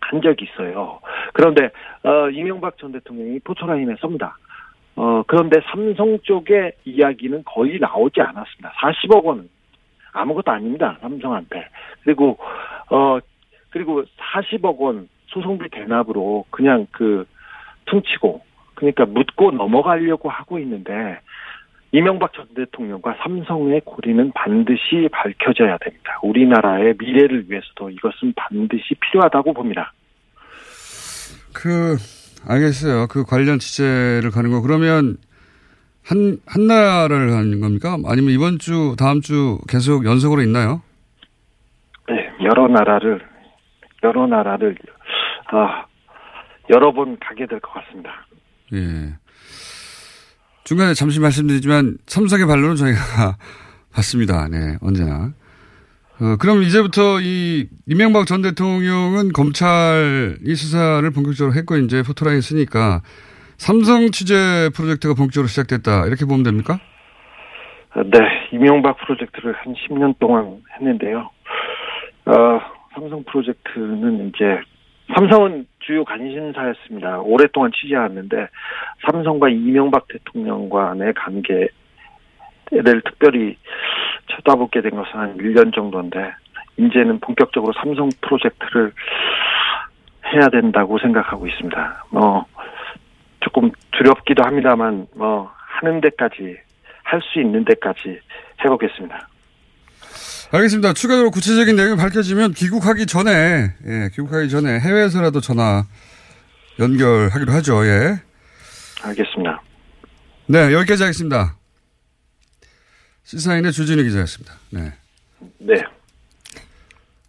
한 0.00 0.22
적이 0.22 0.46
있어요. 0.46 1.00
그런데 1.32 1.70
어, 2.02 2.30
이명박 2.30 2.78
전 2.78 2.92
대통령이 2.92 3.40
포토라인에 3.40 3.96
섭니다. 4.00 4.36
어, 4.96 5.22
그런데 5.26 5.60
삼성 5.70 6.18
쪽의 6.22 6.72
이야기는 6.84 7.44
거의 7.44 7.78
나오지 7.78 8.20
않았습니다. 8.20 8.72
40억 8.82 9.24
원은 9.24 9.48
아무것도 10.12 10.50
아닙니다. 10.50 10.98
삼성한테. 11.00 11.68
그리고 12.02 12.38
어 12.90 13.18
그리고 13.70 14.02
40억 14.02 14.78
원 14.78 15.08
소송비 15.26 15.68
대납으로 15.70 16.46
그냥 16.50 16.86
그 16.90 17.26
퉁치고 17.86 18.42
그러니까 18.74 19.06
묻고 19.06 19.52
넘어가려고 19.52 20.28
하고 20.28 20.58
있는데 20.58 21.20
이명박 21.92 22.32
전 22.32 22.46
대통령과 22.54 23.16
삼성의 23.22 23.82
고리는 23.84 24.30
반드시 24.32 25.08
밝혀져야 25.10 25.78
됩니다. 25.78 26.18
우리나라의 26.22 26.94
미래를 26.98 27.46
위해서도 27.50 27.90
이것은 27.90 28.32
반드시 28.36 28.94
필요하다고 28.94 29.52
봅니다. 29.54 29.92
그 31.52 31.96
알겠어요. 32.46 33.08
그 33.08 33.24
관련 33.24 33.58
취재를 33.58 34.30
가는 34.30 34.50
거 34.50 34.60
그러면 34.62 35.16
한 36.06 36.38
한나라를 36.46 37.32
하는 37.32 37.60
겁니까? 37.60 37.96
아니면 38.06 38.30
이번 38.32 38.58
주 38.58 38.94
다음 38.98 39.20
주 39.20 39.58
계속 39.68 40.04
연속으로 40.04 40.42
있나요? 40.42 40.82
네, 42.08 42.30
여러 42.44 42.68
나라를 42.68 43.20
여러 44.02 44.26
나라를 44.26 44.76
아 45.48 45.84
여러 46.70 46.92
번 46.92 47.18
가게 47.18 47.46
될 47.46 47.58
것 47.60 47.72
같습니다. 47.74 48.24
예. 48.72 48.78
중간에 50.70 50.94
잠시 50.94 51.18
말씀드리지만 51.18 51.96
삼성의 52.06 52.46
반론은 52.46 52.76
저희가 52.76 53.34
봤습니다. 53.92 54.46
네, 54.48 54.76
언제나. 54.80 55.32
어, 56.20 56.36
그럼 56.38 56.62
이제부터 56.62 57.18
이 57.20 57.66
이명박 57.88 58.24
전 58.28 58.40
대통령은 58.40 59.32
검찰이 59.32 60.54
수사를 60.54 61.10
본격적으로 61.10 61.56
했고 61.56 61.76
이제 61.76 62.04
포토라인 62.06 62.40
쓰니까 62.40 63.02
삼성 63.58 64.12
취재 64.12 64.70
프로젝트가 64.72 65.14
본격적으로 65.14 65.48
시작됐다 65.48 66.06
이렇게 66.06 66.24
보면 66.24 66.44
됩니까? 66.44 66.78
네, 67.96 68.20
이명박 68.52 68.96
프로젝트를 68.98 69.52
한 69.54 69.74
10년 69.74 70.20
동안 70.20 70.62
했는데요. 70.76 71.30
어, 72.26 72.60
삼성 72.94 73.24
프로젝트는 73.24 74.28
이제 74.28 74.60
삼성은 75.16 75.66
주요 75.90 76.04
관심사였습니다. 76.04 77.18
오랫동안 77.22 77.72
취재했는데 77.72 78.46
삼성과 79.04 79.48
이명박 79.48 80.06
대통령 80.06 80.68
간의 80.70 81.12
관계를 81.14 81.68
특별히 83.04 83.56
쳐다보게 84.28 84.82
된 84.82 84.92
것은 84.92 85.12
한 85.12 85.36
1년 85.36 85.74
정도인데 85.74 86.32
이제는 86.76 87.18
본격적으로 87.18 87.72
삼성 87.72 88.08
프로젝트를 88.20 88.92
해야 90.32 90.48
된다고 90.48 90.96
생각하고 91.00 91.48
있습니다. 91.48 92.04
뭐 92.10 92.46
조금 93.40 93.72
두렵기도 93.90 94.44
합니다만 94.44 95.08
뭐 95.16 95.50
하는 95.56 96.00
데까지 96.00 96.56
할 97.02 97.20
수 97.20 97.40
있는 97.40 97.64
데까지 97.64 98.20
해보겠습니다. 98.64 99.26
알겠습니다. 100.52 100.92
추가적으로 100.94 101.30
구체적인 101.30 101.76
내용이 101.76 101.96
밝혀지면 101.96 102.54
귀국하기 102.54 103.06
전에, 103.06 103.72
예, 103.86 104.10
귀국하기 104.14 104.48
전에 104.50 104.80
해외에서라도 104.80 105.40
전화 105.40 105.86
연결하기로 106.78 107.52
하죠, 107.52 107.86
예. 107.86 108.20
알겠습니다. 109.02 109.62
네, 110.46 110.72
여기까지 110.72 111.04
하겠습니다. 111.04 111.56
시사인의 113.24 113.72
주진우 113.72 114.02
기자였습니다. 114.02 114.54
네. 114.70 114.92
네. 115.58 115.74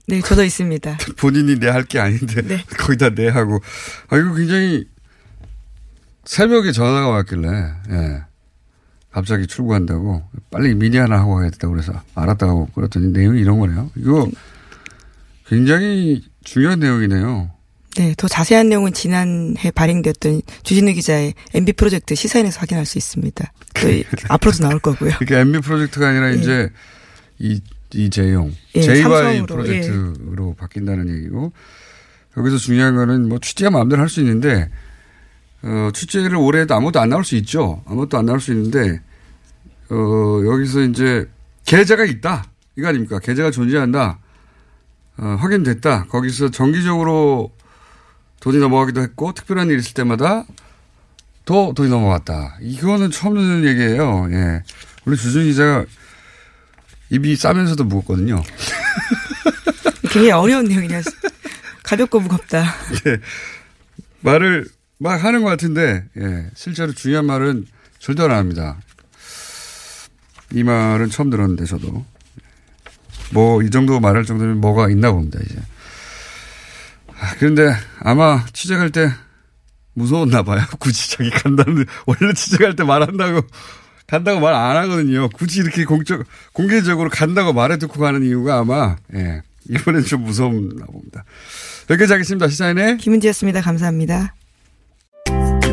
네, 0.07 0.19
저도 0.21 0.43
있습니다. 0.43 0.97
본인이 1.17 1.59
내 1.59 1.69
할 1.69 1.83
게 1.85 1.99
아닌데, 1.99 2.41
네. 2.41 2.63
거기다 2.79 3.09
내 3.11 3.27
하고. 3.29 3.59
아, 4.09 4.17
이거 4.17 4.33
굉장히 4.33 4.85
새벽에 6.25 6.71
전화가 6.71 7.07
왔길래, 7.09 7.47
예. 7.91 8.23
갑자기 9.11 9.45
출국한다고, 9.47 10.23
빨리 10.49 10.73
미니 10.73 10.97
하나 10.97 11.19
하고 11.19 11.35
가야겠다고 11.35 11.73
그래서 11.73 11.93
알았다고 12.15 12.67
그랬더니 12.67 13.07
내용이 13.11 13.41
이런 13.41 13.59
거네요. 13.59 13.89
이거 13.97 14.29
굉장히 15.47 16.23
중요한 16.43 16.79
내용이네요. 16.79 17.51
네, 17.97 18.15
더 18.17 18.27
자세한 18.29 18.69
내용은 18.69 18.93
지난해 18.93 19.69
발행됐던 19.71 20.41
주진우 20.63 20.93
기자의 20.93 21.33
MB 21.53 21.73
프로젝트 21.73 22.15
시사인에서 22.15 22.61
확인할 22.61 22.85
수 22.85 22.97
있습니다. 22.97 23.51
또 23.81 23.89
이- 23.91 24.05
앞으로도 24.29 24.59
나올 24.63 24.79
거고요. 24.79 25.11
그러니까 25.19 25.39
MB 25.39 25.59
프로젝트가 25.59 26.07
아니라 26.07 26.29
이제 26.31 26.69
이, 27.37 27.59
이재용, 27.93 28.53
예, 28.75 28.81
JY 28.81 29.45
프로젝트로 29.45 30.53
바뀐다는 30.57 31.09
얘기고 31.17 31.51
여기서 32.37 32.55
중요한 32.57 32.95
거는 32.95 33.27
뭐 33.27 33.39
취재가 33.39 33.71
마음대로 33.71 34.01
할 34.01 34.07
수 34.07 34.21
있는데 34.21 34.69
어, 35.63 35.89
취재를 35.93 36.35
오래 36.35 36.61
해도 36.61 36.75
아무것도 36.75 36.99
안 36.99 37.09
나올 37.09 37.23
수 37.23 37.35
있죠. 37.37 37.83
아무것도 37.85 38.17
안 38.17 38.25
나올 38.25 38.39
수 38.39 38.51
있는데 38.51 39.01
어, 39.89 40.41
여기서 40.45 40.81
이제 40.81 41.29
계좌가 41.65 42.05
있다. 42.05 42.45
이거 42.77 42.87
아닙니까? 42.87 43.19
계좌가 43.19 43.51
존재한다. 43.51 44.19
어, 45.17 45.37
확인됐다. 45.39 46.05
거기서 46.05 46.49
정기적으로 46.49 47.51
돈이 48.39 48.57
넘어가기도 48.57 49.01
했고 49.01 49.33
특별한 49.33 49.69
일 49.69 49.79
있을 49.79 49.93
때마다 49.93 50.45
또 51.45 51.73
돈이 51.73 51.89
넘어갔다. 51.89 52.57
이거는 52.61 53.11
처음 53.11 53.35
듣는 53.35 53.65
얘기예요. 53.65 54.27
예. 54.31 54.63
원래 55.05 55.17
주준 55.17 55.43
기자가 55.43 55.85
입이 57.09 57.35
싸면서도 57.35 57.83
무겁거든요. 57.83 58.41
굉장히 60.03 60.31
어려운 60.31 60.65
내용이냐. 60.65 61.01
가볍고 61.83 62.19
무겁다. 62.21 62.63
예. 63.07 63.19
말을 64.21 64.65
막 65.01 65.23
하는 65.23 65.41
것 65.41 65.49
같은데, 65.49 66.05
예. 66.15 66.45
실제로 66.53 66.93
중요한 66.93 67.25
말은 67.25 67.65
절대 67.97 68.21
안 68.21 68.29
합니다. 68.29 68.77
이 70.53 70.61
말은 70.61 71.09
처음 71.09 71.31
들었는데, 71.31 71.65
저도. 71.65 72.05
뭐, 73.31 73.63
이 73.63 73.71
정도 73.71 73.99
말할 73.99 74.25
정도면 74.25 74.61
뭐가 74.61 74.91
있나 74.91 75.11
봅니다, 75.11 75.39
이제. 75.43 75.55
아, 77.19 77.33
그런데 77.39 77.73
아마 77.99 78.45
취재 78.53 78.77
갈때 78.77 79.09
무서웠나 79.95 80.43
봐요. 80.43 80.61
굳이 80.79 81.09
자기 81.09 81.31
간다는, 81.31 81.85
원래 82.05 82.33
취재 82.35 82.57
갈때 82.57 82.83
말한다고, 82.83 83.41
간다고 84.05 84.39
말 84.39 84.53
안 84.53 84.77
하거든요. 84.83 85.29
굳이 85.29 85.61
이렇게 85.61 85.83
공적, 85.83 86.25
공개적으로 86.53 87.09
간다고 87.09 87.53
말해 87.53 87.79
듣고 87.79 87.99
가는 87.99 88.21
이유가 88.23 88.59
아마, 88.59 88.97
예. 89.15 89.41
이번엔 89.67 90.03
좀 90.03 90.25
무섭나 90.25 90.85
봅니다. 90.85 91.23
여기까지 91.89 92.13
하겠습니다. 92.13 92.47
시사인의 92.47 92.97
김은지였습니다. 92.97 93.61
감사합니다. 93.61 94.35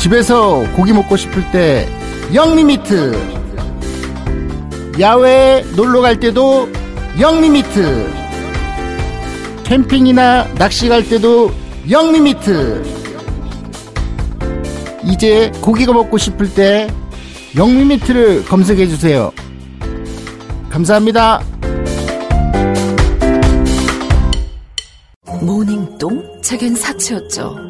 집에서 0.00 0.64
고기 0.74 0.94
먹고 0.94 1.18
싶을 1.18 1.50
때 1.50 1.86
영리미트. 2.32 3.12
야외에 4.98 5.62
놀러 5.76 6.00
갈 6.00 6.18
때도 6.18 6.70
영리미트. 7.20 8.10
캠핑이나 9.64 10.54
낚시 10.54 10.88
갈 10.88 11.06
때도 11.06 11.52
영리미트. 11.90 12.82
이제 15.04 15.52
고기가 15.60 15.92
먹고 15.92 16.16
싶을 16.16 16.54
때 16.54 16.88
영리미트를 17.54 18.46
검색해 18.46 18.86
주세요. 18.86 19.30
감사합니다. 20.70 21.42
모닝똥? 25.42 26.40
제겐 26.40 26.74
사치였죠. 26.74 27.69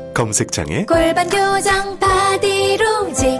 검색창에 0.13 0.85
골반 0.85 1.29
교정 1.29 1.97
바디로직 1.99 3.39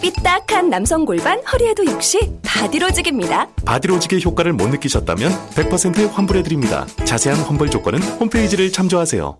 삐딱한 0.00 0.70
남성 0.70 1.04
골반 1.04 1.40
허리에도 1.52 1.84
역시 1.86 2.18
바디로직입니다. 2.44 3.48
바디로직의 3.64 4.24
효과를 4.24 4.52
못 4.52 4.68
느끼셨다면 4.68 5.30
100% 5.50 6.12
환불해드립니다. 6.12 6.86
자세한 7.04 7.40
환불 7.40 7.70
조건은 7.70 8.00
홈페이지를 8.02 8.70
참조하세요. 8.72 9.38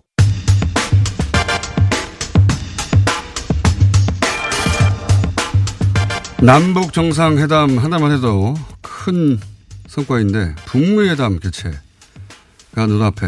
남북 6.41 6.93
정상회담 6.93 7.77
하나만 7.77 8.13
해도 8.13 8.53
큰 8.81 9.39
성과인데 9.87 10.55
북미회담 10.65 11.39
개최가 11.39 12.85
눈앞에 12.87 13.27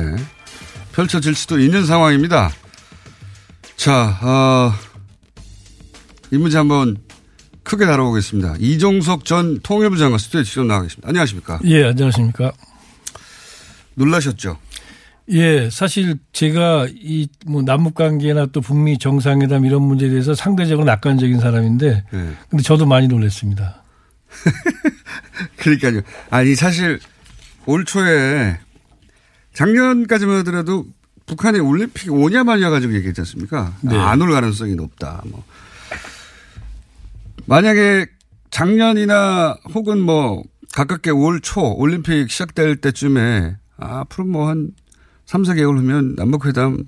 펼쳐질 0.94 1.36
수도 1.36 1.60
있는 1.60 1.86
상황입니다. 1.86 2.52
자, 3.82 4.16
어, 4.22 4.74
이 6.30 6.38
문제 6.38 6.56
한번 6.60 6.98
크게 7.64 7.88
다뤄보겠습니다. 7.88 8.58
이종석 8.60 9.26
전 9.26 9.60
통일부 9.62 9.98
장관 9.98 10.20
스튜디오에 10.20 10.44
출연 10.44 10.68
나가겠습니다. 10.68 11.10
안녕하십니까? 11.10 11.60
예, 11.66 11.86
안녕하십니까? 11.86 12.52
놀라셨죠? 13.96 14.60
예, 15.30 15.68
사실 15.72 16.20
제가 16.32 16.90
이 16.94 17.28
뭐 17.48 17.64
남북 17.64 17.96
관계나 17.96 18.46
또 18.52 18.62
북미 18.62 19.00
정상회담 19.00 19.66
이런 19.66 19.82
문제에 19.82 20.10
대해서 20.10 20.36
상대적으로 20.36 20.86
낙관적인 20.86 21.40
사람인데, 21.40 22.04
네. 22.12 22.34
근데 22.52 22.62
저도 22.64 22.86
많이 22.86 23.08
놀랐습니다. 23.08 23.82
그러니까요. 25.58 26.02
아니 26.30 26.54
사실 26.54 27.00
올 27.66 27.84
초에 27.86 28.60
작년까지만 29.54 30.38
하더라도 30.42 30.86
북한이 31.26 31.60
올림픽 31.60 32.12
오냐 32.12 32.44
마냐 32.44 32.70
가지고 32.70 32.94
얘기했지 32.96 33.22
않습니까? 33.22 33.74
네. 33.82 33.98
안올 33.98 34.32
가능성이 34.32 34.76
높다. 34.76 35.22
뭐 35.26 35.44
만약에 37.46 38.06
작년이나 38.50 39.58
혹은 39.74 40.00
뭐 40.02 40.44
가깝게 40.74 41.10
올 41.12 41.40
초 41.42 41.74
올림픽 41.76 42.30
시작될 42.30 42.78
때쯤에 42.78 43.56
아, 43.78 44.00
앞으로 44.02 44.26
뭐 44.26 44.48
한 44.50 44.72
3, 45.26 45.44
4개월 45.44 45.78
후면 45.78 46.16
남북회담, 46.16 46.84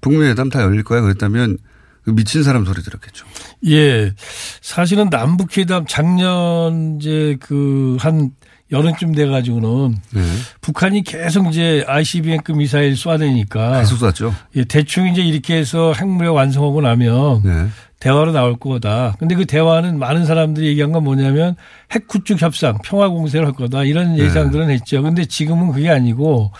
북미회담 0.00 0.48
다 0.48 0.62
열릴 0.62 0.82
거야 0.82 1.02
그랬다면 1.02 1.58
그 2.04 2.10
미친 2.10 2.42
사람 2.42 2.64
소리 2.64 2.82
들었겠죠. 2.82 3.26
예. 3.66 4.14
사실은 4.62 5.08
남북회담 5.10 5.84
작년 5.86 6.96
이제 6.98 7.36
그 7.40 7.96
한 8.00 8.30
여름쯤 8.72 9.14
돼 9.14 9.26
가지고는 9.26 9.96
네. 10.14 10.22
북한이 10.60 11.02
계속 11.04 11.46
이제 11.48 11.84
ICBM급 11.86 12.56
미사일 12.56 12.94
쏴대니까 12.94 13.80
계속 13.80 13.98
쐈죠. 14.10 14.34
예, 14.56 14.64
대충 14.64 15.06
이제 15.08 15.22
이렇게 15.22 15.56
해서 15.56 15.92
핵무력 15.92 16.34
완성하고 16.34 16.80
나면 16.80 17.42
네. 17.44 17.66
대화로 18.00 18.32
나올 18.32 18.56
거다. 18.56 19.14
근데 19.18 19.36
그 19.36 19.46
대화는 19.46 19.98
많은 19.98 20.24
사람들이 20.24 20.66
얘기한 20.66 20.90
건 20.90 21.04
뭐냐면 21.04 21.54
핵 21.92 22.08
구축 22.08 22.42
협상, 22.42 22.78
평화 22.82 23.08
공세를 23.08 23.46
할 23.46 23.52
거다. 23.52 23.84
이런 23.84 24.16
네. 24.16 24.24
예상들은 24.24 24.70
했죠. 24.70 25.02
근데 25.02 25.24
지금은 25.24 25.70
그게 25.72 25.88
아니고 25.88 26.50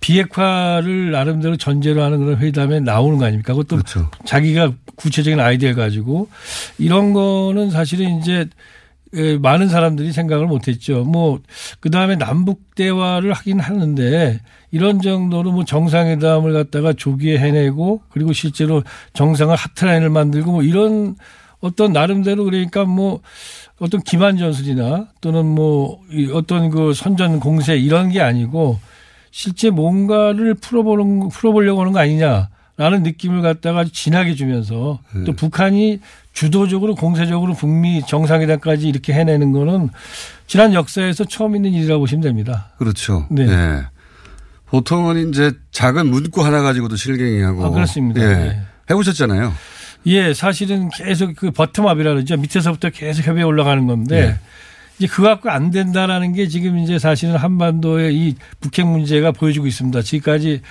비핵화를 0.00 1.10
나름대로 1.10 1.56
전제로 1.56 2.02
하는 2.02 2.18
그런 2.18 2.38
회담에 2.38 2.80
나오는 2.80 3.18
거 3.18 3.24
아닙니까? 3.24 3.54
그것도 3.54 3.76
그렇죠. 3.76 4.10
자기가 4.26 4.72
구체적인 4.96 5.40
아이디어 5.40 5.74
가지고 5.74 6.28
이런 6.78 7.12
거는 7.12 7.70
사실은 7.70 8.18
이제 8.20 8.32
예, 8.32 8.46
많은 9.40 9.68
사람들이 9.68 10.12
생각을 10.12 10.46
못 10.46 10.68
했죠. 10.68 11.04
뭐, 11.04 11.40
그 11.80 11.90
다음에 11.90 12.16
남북 12.16 12.74
대화를 12.74 13.32
하긴 13.32 13.60
하는데 13.60 14.40
이런 14.70 15.00
정도로 15.02 15.52
뭐 15.52 15.64
정상회담을 15.64 16.52
갖다가 16.52 16.94
조기에 16.94 17.38
해내고 17.38 18.02
그리고 18.10 18.32
실제로 18.32 18.82
정상을 19.12 19.54
하트라인을 19.54 20.08
만들고 20.08 20.50
뭐 20.50 20.62
이런 20.62 21.16
어떤 21.60 21.92
나름대로 21.92 22.44
그러니까 22.44 22.84
뭐 22.84 23.20
어떤 23.78 24.02
기만 24.02 24.38
전술이나 24.38 25.08
또는 25.20 25.44
뭐이 25.46 26.30
어떤 26.32 26.70
그 26.70 26.94
선전 26.94 27.40
공세 27.40 27.76
이런 27.76 28.10
게 28.10 28.20
아니고 28.20 28.78
실제 29.30 29.70
뭔가를 29.70 30.54
풀어보는, 30.54 31.28
풀어보려고 31.28 31.80
하는 31.80 31.92
거 31.92 31.98
아니냐라는 31.98 33.02
느낌을 33.02 33.42
갖다가 33.42 33.84
진하게 33.84 34.34
주면서 34.34 35.00
또 35.26 35.32
북한이 35.32 36.00
주도적으로 36.32 36.94
공세적으로 36.94 37.54
북미 37.54 38.02
정상회담까지 38.06 38.88
이렇게 38.88 39.12
해내는 39.12 39.52
거는 39.52 39.90
지난 40.46 40.72
역사에서 40.74 41.24
처음 41.24 41.56
있는 41.56 41.72
일이라고 41.72 42.00
보시면 42.00 42.22
됩니다. 42.22 42.72
그렇죠. 42.78 43.26
네. 43.30 43.46
예. 43.48 43.82
보통은 44.66 45.28
이제 45.28 45.52
작은 45.70 46.08
문구 46.08 46.44
하나 46.44 46.62
가지고도 46.62 46.96
실갱이하고. 46.96 47.66
아, 47.66 47.70
그렇습니다. 47.70 48.22
예. 48.22 48.46
예. 48.46 48.60
해보셨잖아요. 48.90 49.52
예, 50.06 50.34
사실은 50.34 50.88
계속 50.88 51.36
그 51.36 51.50
버텀업이라 51.50 52.04
그러죠. 52.04 52.36
밑에서부터 52.36 52.90
계속 52.90 53.26
협의에 53.26 53.44
올라가는 53.44 53.86
건데 53.86 54.16
예. 54.16 54.38
이제 54.98 55.06
그거 55.06 55.28
갖고 55.28 55.50
안 55.50 55.70
된다라는 55.70 56.32
게 56.32 56.48
지금 56.48 56.78
이제 56.78 56.98
사실은 56.98 57.36
한반도의 57.36 58.14
이 58.14 58.34
북핵 58.60 58.86
문제가 58.86 59.32
보여주고 59.32 59.66
있습니다. 59.66 60.02
지금까지 60.02 60.62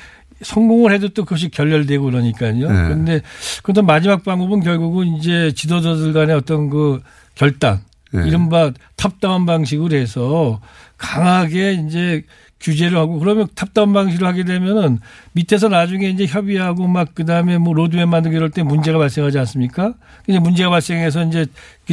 성공을 0.43 0.91
해도 0.93 1.09
또 1.09 1.23
그것이 1.23 1.49
결렬되고 1.49 2.03
그러니까요. 2.03 2.53
네. 2.53 2.83
그런데 2.83 3.21
그것도 3.57 3.83
마지막 3.83 4.23
방법은 4.23 4.61
결국은 4.61 5.15
이제 5.17 5.51
지도자들 5.55 6.13
간의 6.13 6.35
어떤 6.35 6.69
그 6.69 7.01
결단, 7.35 7.81
네. 8.11 8.27
이른바 8.27 8.71
top-down 8.95 9.45
방식으로 9.45 9.95
해서 9.95 10.59
강하게 10.97 11.73
이제 11.73 12.23
규제를 12.59 12.97
하고 12.97 13.17
그러면 13.17 13.47
top-down 13.55 13.91
방식으로 13.91 14.27
하게 14.27 14.43
되면은 14.43 14.99
밑에서 15.31 15.67
나중에 15.67 16.09
이제 16.09 16.27
협의하고 16.27 16.87
막 16.87 17.15
그다음에 17.15 17.57
뭐 17.57 17.73
로드맵 17.73 18.07
만들고 18.07 18.37
이럴 18.37 18.51
때 18.51 18.61
문제가 18.61 18.99
발생하지 18.99 19.39
않습니까? 19.39 19.95
이제 20.27 20.37
문제가 20.37 20.69
발생해서 20.69 21.23
이제 21.25 21.47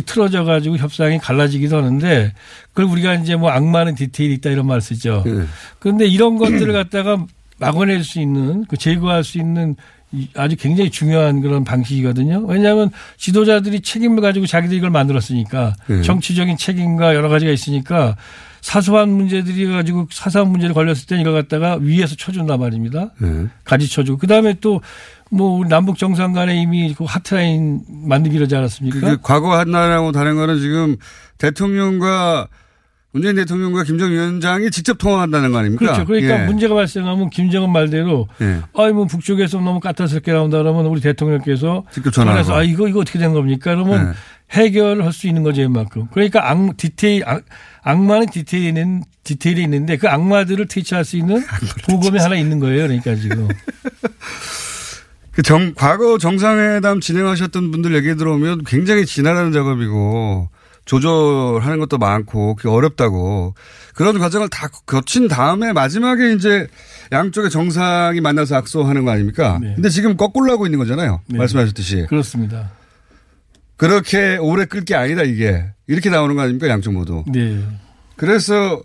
틀어져 0.05 0.45
가지고 0.45 0.77
협상이 0.77 1.19
갈라지기도 1.19 1.79
하는데 1.79 2.35
그걸 2.75 2.85
우리가 2.85 3.15
이제 3.15 3.35
뭐 3.37 3.51
악마는 3.51 3.95
디테일에 3.95 4.35
있다 4.35 4.51
이런 4.51 4.67
말 4.67 4.83
쓰죠. 4.83 5.23
네. 5.25 5.45
그런데 5.79 6.07
이런 6.07 6.37
것들을 6.37 6.71
갖다가 6.73 7.25
막아낼 7.59 8.05
수 8.05 8.21
있는 8.21 8.65
그 8.67 8.77
제거할 8.77 9.25
수 9.25 9.39
있는 9.39 9.77
이 10.11 10.29
아주 10.35 10.57
굉장히 10.57 10.91
중요한 10.91 11.41
그런 11.43 11.65
방식이거든요. 11.65 12.45
왜냐하면 12.47 12.91
지도자들이 13.19 13.81
책임을 13.81 14.23
가지고 14.23 14.47
자기들이 14.47 14.79
이걸 14.79 14.91
만들었으니까 14.91 15.75
네. 15.87 16.03
정치적인 16.03 16.57
책임과 16.57 17.15
여러 17.15 17.29
가지가 17.29 17.53
있으니까 17.53 18.17
사소한 18.63 19.11
문제들이 19.11 19.67
가지고 19.67 20.09
사소한 20.11 20.51
문제를 20.51 20.75
걸렸을 20.75 21.07
때 21.07 21.21
이걸 21.21 21.35
갖다가 21.35 21.77
위에서 21.81 22.17
쳐준단 22.17 22.59
말입니다. 22.59 23.11
네. 23.19 23.47
가지 23.65 23.89
쳐주고. 23.89 24.19
그 24.19 24.27
다음에 24.27 24.55
또 24.61 24.81
뭐 25.31 25.65
남북 25.67 25.99
정상 25.99 26.33
간에 26.33 26.61
이미 26.61 26.95
그 26.95 27.05
하트라인 27.05 27.83
만들기 27.89 28.37
그러지 28.39 28.57
않았습니까? 28.57 29.19
과거 29.23 29.59
한 29.59 29.71
나라하고 29.71 30.13
다른 30.13 30.37
거는 30.37 30.59
지금 30.59 30.97
대통령과 31.39 32.49
문재인 33.19 33.37
대통령과 33.37 33.83
김정은 33.83 34.13
위원장이 34.13 34.71
직접 34.71 34.97
통화한다는 34.97 35.51
거 35.51 35.59
아닙니까? 35.59 35.85
그렇죠. 35.85 36.05
그러니까 36.05 36.43
예. 36.43 36.47
문제가 36.47 36.75
발생하면 36.75 37.31
김정은 37.31 37.71
말대로 37.71 38.29
예. 38.41 38.61
아이 38.75 38.93
뭐 38.93 39.07
북쪽에서 39.07 39.61
너무 39.61 39.81
까탈스럽게 39.81 40.33
나온다 40.33 40.59
그러면 40.59 40.87
우리 40.87 41.01
대통령께서 41.01 41.85
직접. 41.93 42.13
전화해서 42.13 42.55
아 42.55 42.63
이거 42.63 42.87
이거 42.89 43.01
어떻게 43.01 43.19
된 43.19 43.33
겁니까? 43.33 43.75
그러면 43.75 44.15
해결을 44.53 45.05
할수 45.05 45.27
있는 45.27 45.43
거죠, 45.43 45.63
이만큼. 45.63 46.07
그러니까 46.13 46.49
악 46.51 46.77
디테일 46.77 47.25
악, 47.27 47.45
악마는 47.83 48.27
디테일이 48.27 48.69
있는 48.69 49.03
디테일이 49.25 49.63
있는데 49.65 49.97
그 49.97 50.09
악마들을 50.09 50.69
퇴치할 50.69 51.05
수 51.05 51.17
있는 51.17 51.45
보검이 51.89 52.19
하나 52.19 52.37
있는 52.37 52.61
거예요. 52.61 52.85
그러니까 52.87 53.15
지금. 53.17 53.49
그 55.33 55.43
정, 55.43 55.73
과거 55.75 56.19
정상회담 56.19 57.01
진행하셨던 57.01 57.71
분들 57.71 57.95
얘기 57.95 58.17
들어오면 58.17 58.65
굉장히 58.65 59.07
지나가는 59.07 59.53
작업이고 59.53 60.49
조절하는 60.89 61.79
것도 61.81 61.99
많고 61.99 62.57
그게 62.57 62.71
어렵다고 62.71 63.55
그런 63.95 64.19
과정을 64.19 64.49
다 64.49 64.69
거친 64.87 65.29
다음에 65.29 65.75
마지막에 65.75 66.33
이제 66.33 66.67
양쪽의 67.13 67.51
정상이 67.51 68.23
만나서 68.23 68.57
악수하는 68.57 69.05
거 69.05 69.11
아닙니까? 69.11 69.61
근데 69.61 69.91
지금 69.91 70.17
거꾸로 70.17 70.51
하고 70.51 70.67
있는 70.67 70.79
거잖아요. 70.79 71.21
네. 71.27 71.39
말씀하셨듯이. 71.39 72.07
그렇습니다. 72.09 72.71
그렇게 73.77 74.39
오래 74.39 74.65
끌 74.65 74.85
게 74.85 74.95
아니다 74.95 75.23
이게. 75.25 75.63
이렇게 75.87 76.09
나오는 76.09 76.35
거 76.35 76.41
아닙니까? 76.41 76.69
양쪽 76.69 76.95
모두. 76.95 77.23
네. 77.27 77.63
그래서 78.17 78.83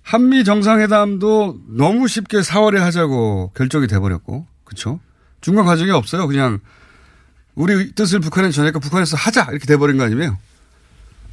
한미 0.00 0.44
정상회담도 0.44 1.58
너무 1.76 2.08
쉽게 2.08 2.38
4월에 2.38 2.78
하자고 2.78 3.52
결정이 3.54 3.86
돼버렸고, 3.86 4.46
그렇죠? 4.64 5.00
중간 5.42 5.66
과정이 5.66 5.90
없어요. 5.90 6.26
그냥 6.26 6.60
우리 7.54 7.92
뜻을 7.92 8.20
북한에 8.20 8.50
전하니까 8.50 8.78
북한에서 8.78 9.18
하자 9.18 9.48
이렇게 9.50 9.66
돼버린 9.66 9.98
거 9.98 10.04
아니에요? 10.04 10.38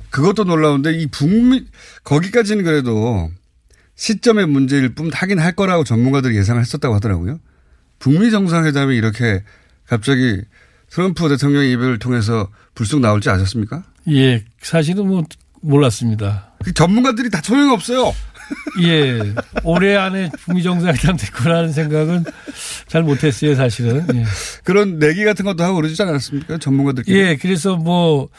그것도 0.10 0.44
놀라운데 0.46 0.94
이 0.94 1.08
북미 1.08 1.66
거기까지는 2.04 2.64
그래도 2.64 3.30
시점의 3.96 4.48
문제일 4.48 4.96
뿐 4.96 5.12
하긴 5.12 5.40
할 5.40 5.54
거라고 5.54 5.84
전문가들이 5.84 6.38
예상을 6.38 6.60
했었다고 6.62 6.96
하더라고요. 6.96 7.40
북미 8.00 8.32
정상회담이 8.32 8.96
이렇게 8.96 9.44
갑자기 9.86 10.42
트럼프 10.90 11.28
대통령의 11.30 11.72
이별을 11.74 12.00
통해서 12.00 12.50
불쑥 12.76 13.02
나올지 13.02 13.30
아셨습니까? 13.30 13.84
예, 14.10 14.44
사실은 14.62 15.08
뭐 15.08 15.24
몰랐습니다. 15.62 16.54
그 16.64 16.74
전문가들이 16.74 17.30
다 17.30 17.42
소용이 17.44 17.72
없어요. 17.74 18.14
예, 18.82 19.34
올해 19.64 19.96
안에 19.96 20.32
북미 20.46 20.64
정상회담 20.64 21.18
될 21.18 21.32
거라는 21.32 21.72
생각은 21.72 22.24
잘 22.88 23.04
못했어요, 23.04 23.56
사실은. 23.56 24.08
예. 24.16 24.24
그런 24.64 24.98
내기 24.98 25.24
같은 25.24 25.46
것도 25.46 25.64
하고 25.64 25.76
그러지 25.76 26.02
않았습니까? 26.02 26.58
전문가들끼리. 26.58 27.18
예, 27.18 27.36
그래서 27.36 27.76
뭐, 27.76 28.30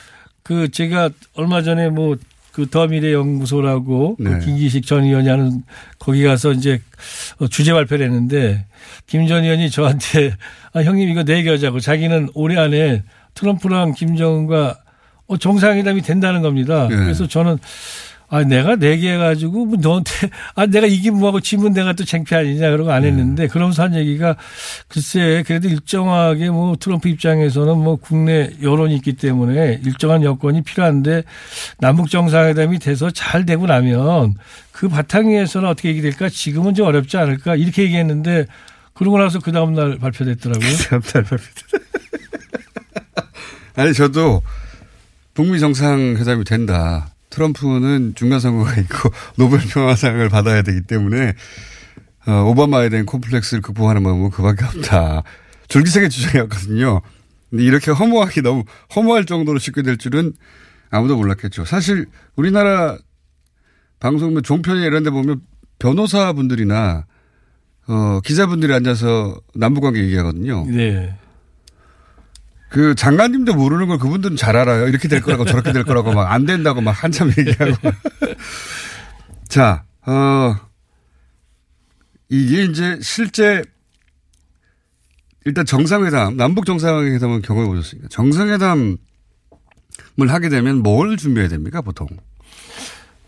그, 0.50 0.68
제가 0.68 1.10
얼마 1.34 1.62
전에 1.62 1.90
뭐, 1.90 2.16
그 2.50 2.68
더미래 2.68 3.12
연구소라고 3.12 4.16
그 4.16 4.22
네. 4.24 4.44
김기식 4.44 4.84
전 4.84 5.04
의원이 5.04 5.28
하는 5.28 5.62
거기 6.00 6.24
가서 6.24 6.50
이제 6.50 6.82
어, 7.38 7.46
주제 7.46 7.72
발표를 7.72 8.04
했는데 8.06 8.66
김 9.06 9.28
전 9.28 9.44
의원이 9.44 9.70
저한테 9.70 10.32
아, 10.74 10.82
형님 10.82 11.08
이거 11.08 11.22
내기하자고 11.22 11.78
자기는 11.78 12.30
올해 12.34 12.58
안에 12.58 13.04
트럼프랑 13.34 13.94
김정은과 13.94 14.78
어, 15.28 15.36
정상회담이 15.36 16.02
된다는 16.02 16.42
겁니다. 16.42 16.88
네. 16.88 16.96
그래서 16.96 17.28
저는 17.28 17.56
아, 18.32 18.44
내가 18.44 18.76
내기해가지고, 18.76 19.66
뭐, 19.66 19.76
너한테, 19.80 20.12
아, 20.54 20.64
내가 20.64 20.86
이기면 20.86 21.18
뭐하고 21.18 21.40
지면 21.40 21.72
내가 21.72 21.94
또 21.94 22.04
창피 22.04 22.32
아니냐, 22.36 22.70
그러고 22.70 22.92
안 22.92 23.04
했는데, 23.04 23.48
그러면서 23.48 23.82
한 23.82 23.96
얘기가, 23.96 24.36
글쎄, 24.86 25.42
그래도 25.44 25.68
일정하게 25.68 26.50
뭐, 26.50 26.76
트럼프 26.78 27.08
입장에서는 27.08 27.76
뭐, 27.76 27.96
국내 27.96 28.52
여론이 28.62 28.94
있기 28.96 29.14
때문에 29.14 29.80
일정한 29.84 30.22
여건이 30.22 30.62
필요한데, 30.62 31.24
남북정상회담이 31.80 32.78
돼서 32.78 33.10
잘 33.10 33.44
되고 33.44 33.66
나면, 33.66 34.34
그 34.70 34.88
바탕 34.88 35.28
위에서는 35.28 35.68
어떻게 35.68 35.88
얘기될까? 35.88 36.28
지금은 36.28 36.74
좀 36.74 36.86
어렵지 36.86 37.16
않을까? 37.16 37.56
이렇게 37.56 37.82
얘기했는데, 37.82 38.46
그러고 38.94 39.18
나서 39.18 39.40
그 39.40 39.50
다음날 39.50 39.98
발표됐더라고요. 39.98 40.68
그 40.68 40.84
다음날 40.84 41.24
발표됐 41.24 41.64
아니, 43.74 43.92
저도 43.92 44.42
북미 45.34 45.58
정상회담이 45.58 46.44
된다. 46.44 47.09
트럼프는 47.30 48.14
중간선거가 48.16 48.74
있고 48.82 49.10
노벨 49.36 49.60
평화상을 49.60 50.28
받아야 50.28 50.62
되기 50.62 50.82
때문에 50.82 51.34
어, 52.26 52.42
오바마에 52.44 52.88
대한 52.90 53.06
콤플렉스를 53.06 53.62
극복하는 53.62 54.02
방법은 54.02 54.30
그밖에 54.30 54.64
없다. 54.64 55.22
줄기세게 55.68 56.08
주장이었거든요. 56.08 57.00
근데 57.48 57.64
이렇게 57.64 57.90
허무하게 57.90 58.42
너무 58.42 58.64
허무할 58.94 59.24
정도로 59.24 59.58
쉽게 59.58 59.82
될 59.82 59.96
줄은 59.96 60.34
아무도 60.90 61.16
몰랐겠죠. 61.16 61.64
사실 61.64 62.06
우리나라 62.36 62.98
방송 64.00 64.40
종편에 64.42 64.84
이런 64.86 65.02
데 65.02 65.10
보면 65.10 65.40
변호사분들이나 65.78 67.06
어, 67.88 68.20
기자분들이 68.20 68.72
앉아서 68.74 69.40
남북관계 69.54 70.00
얘기하거든요. 70.04 70.66
네. 70.66 71.14
그 72.70 72.94
장관님도 72.94 73.54
모르는 73.54 73.88
걸 73.88 73.98
그분들은 73.98 74.36
잘 74.36 74.56
알아요. 74.56 74.86
이렇게 74.88 75.08
될 75.08 75.20
거라고 75.20 75.44
저렇게 75.44 75.72
될 75.72 75.84
거라고 75.84 76.12
막 76.12 76.30
안 76.30 76.46
된다고 76.46 76.80
막 76.80 76.92
한참 76.92 77.28
얘기하고. 77.36 77.90
자, 79.48 79.82
어, 80.06 80.54
이게 82.28 82.64
이제 82.64 82.96
실제 83.02 83.62
일단 85.44 85.66
정상회담, 85.66 86.36
남북 86.36 86.64
정상회담은 86.64 87.42
경험해 87.42 87.68
보셨으니까 87.68 88.08
정상회담을 88.08 88.96
하게 90.28 90.48
되면 90.48 90.82
뭘 90.82 91.16
준비해야 91.16 91.48
됩니까, 91.48 91.80
보통? 91.80 92.06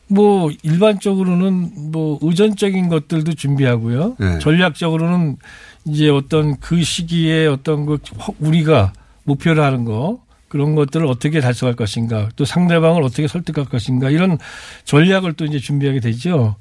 뭐 0.07 0.51
일반적으로는 0.63 1.91
뭐 1.91 2.19
의전적인 2.23 2.89
것들도 2.91 3.33
준비하고요. 3.35 4.17
네. 4.21 4.39
전략적으로는 4.41 5.39
이제 5.87 6.09
어떤 6.11 6.61
그 6.61 6.83
시기에 6.85 7.47
어떤 7.47 7.87
그 7.87 7.99
우리가 8.39 8.93
목표를 9.25 9.63
하는 9.63 9.85
거 9.85 10.21
그런 10.49 10.75
것들을 10.75 11.07
어떻게 11.07 11.41
달성할 11.41 11.77
것인가 11.77 12.29
또 12.37 12.45
상대방을 12.45 13.03
어떻게 13.03 13.27
설득할 13.27 13.65
것인가 13.67 14.11
이런 14.11 14.37
전략을 14.85 15.33
또 15.35 15.47
이제 15.47 15.59
준비하게 15.59 16.01
되죠. 16.01 16.57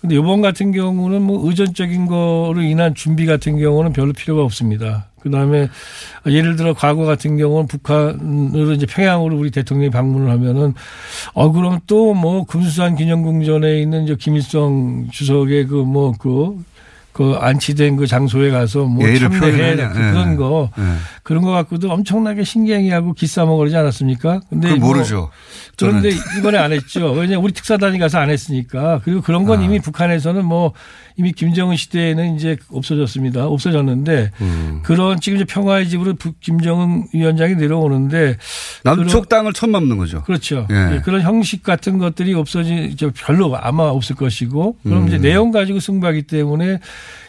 근데 0.00 0.16
이번 0.16 0.42
같은 0.42 0.72
경우는 0.72 1.22
뭐 1.22 1.48
의전적인 1.48 2.06
거로 2.06 2.56
인한 2.60 2.94
준비 2.94 3.24
같은 3.24 3.58
경우는 3.58 3.92
별로 3.92 4.12
필요가 4.12 4.42
없습니다. 4.42 5.06
그 5.20 5.30
다음에 5.30 5.68
예를 6.26 6.56
들어 6.56 6.74
과거 6.74 7.04
같은 7.04 7.36
경우는 7.36 7.66
북한으로 7.68 8.72
이제 8.72 8.84
평양으로 8.86 9.36
우리 9.38 9.50
대통령이 9.50 9.90
방문을 9.90 10.30
하면은 10.30 10.74
어 11.34 11.50
그럼 11.52 11.80
또뭐 11.86 12.44
금수산 12.44 12.96
기념궁전에 12.96 13.80
있는 13.80 14.04
이제 14.04 14.16
김일성 14.18 15.08
주석의 15.12 15.66
그 15.68 15.82
뭐 15.84 16.12
그 16.18 16.56
그 17.12 17.32
안치된 17.40 17.96
그 17.96 18.06
장소에 18.06 18.50
가서 18.50 18.84
뭐 18.84 19.02
참배해. 19.30 19.40
그- 19.88 19.94
그런 19.94 20.32
예. 20.32 20.36
거 20.36 20.68
예. 20.78 20.82
그런 21.26 21.42
거 21.42 21.50
갖고도 21.50 21.90
엄청나게 21.90 22.44
신경이하고 22.44 23.12
기싸먹으러지 23.14 23.74
않았습니까? 23.76 24.42
근데 24.48 24.76
뭐 24.76 24.90
모르죠. 24.94 25.30
그런데 25.76 26.10
저는. 26.12 26.38
이번에 26.38 26.56
안 26.56 26.70
했죠. 26.70 27.10
왜냐 27.10 27.36
우리 27.40 27.52
특사단이 27.52 27.98
가서 27.98 28.18
안 28.18 28.30
했으니까. 28.30 29.00
그리고 29.02 29.22
그런 29.22 29.44
건 29.44 29.58
아. 29.58 29.62
이미 29.64 29.80
북한에서는 29.80 30.44
뭐 30.44 30.72
이미 31.16 31.32
김정은 31.32 31.74
시대에는 31.74 32.36
이제 32.36 32.56
없어졌습니다. 32.70 33.44
없어졌는데 33.48 34.30
음. 34.40 34.80
그런 34.84 35.18
지금 35.18 35.38
이제 35.38 35.44
평화의 35.44 35.88
집으로 35.88 36.14
북- 36.14 36.38
김정은 36.38 37.06
위원장이 37.12 37.56
내려오는데 37.56 38.36
남쪽 38.84 39.28
땅을 39.28 39.52
처음 39.52 39.72
밟는 39.72 39.96
거죠. 39.96 40.22
그렇죠. 40.22 40.68
예. 40.70 40.94
예, 40.94 41.00
그런 41.00 41.22
형식 41.22 41.64
같은 41.64 41.98
것들이 41.98 42.34
없어지 42.34 42.94
저 42.96 43.10
별로 43.12 43.52
아마 43.56 43.82
없을 43.88 44.14
것이고 44.14 44.76
그럼 44.84 45.02
음. 45.02 45.08
이제 45.08 45.18
내용 45.18 45.50
가지고 45.50 45.80
승부하기 45.80 46.22
때문에 46.28 46.78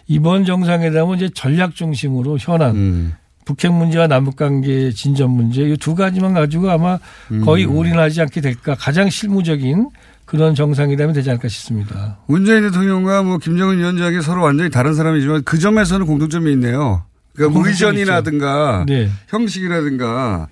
이번 0.07 0.45
정상회담은 0.45 1.15
이제 1.17 1.29
전략 1.33 1.73
중심으로 1.73 2.37
현안 2.39 2.75
음. 2.75 3.13
북핵 3.47 3.71
문제와 3.73 4.07
남북 4.07 4.35
관계 4.35 4.91
진전 4.91 5.31
문제 5.31 5.61
이 5.63 5.77
두 5.77 5.95
가지만 5.95 6.33
가지고 6.33 6.69
아마 6.69 6.99
거의 7.45 7.65
음. 7.65 7.75
올인하지 7.77 8.19
않게 8.21 8.41
될까 8.41 8.75
가장 8.75 9.09
실무적인 9.09 9.89
그런 10.25 10.53
정상회담이 10.55 11.13
되지 11.13 11.29
않을까 11.29 11.47
싶습니다. 11.47 12.17
문재인 12.27 12.63
대통령과 12.63 13.23
뭐 13.23 13.37
김정은 13.37 13.77
위원장이 13.77 14.21
서로 14.21 14.41
완전히 14.43 14.69
다른 14.69 14.93
사람이지만 14.93 15.43
그 15.45 15.57
점에서는 15.57 16.05
공통점이 16.05 16.51
있네요. 16.51 17.03
그러니까 17.33 17.53
공통점이 17.53 17.99
의전이라든가 17.99 18.83
네. 18.87 19.09
형식이라든가 19.29 20.47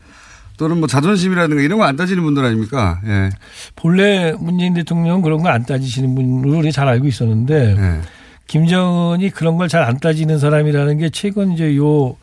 또는 0.58 0.78
뭐 0.78 0.88
자존심이라든가 0.88 1.62
이런 1.62 1.78
거 1.80 1.84
안 1.84 1.98
따지는 1.98 2.24
분들 2.24 2.46
아닙니까? 2.46 3.02
예. 3.06 3.30
본래 3.76 4.34
문재인 4.40 4.74
대통령은 4.74 5.22
그런 5.22 5.42
거 5.42 5.50
안 5.50 5.66
따지시는 5.66 6.16
분으로 6.16 6.60
우리 6.60 6.72
잘 6.72 6.88
알고 6.88 7.08
있었는데 7.08 7.76
예. 7.78 8.02
김정은이 8.48 9.32
그런 9.32 9.58
걸 9.58 9.68
잘 9.68 9.84
안 9.84 10.00
따지는 10.00 10.40
사람이라는 10.40 10.98
게 11.00 11.10
최근 11.10 11.52
이제 11.52 11.76
요 11.76 12.16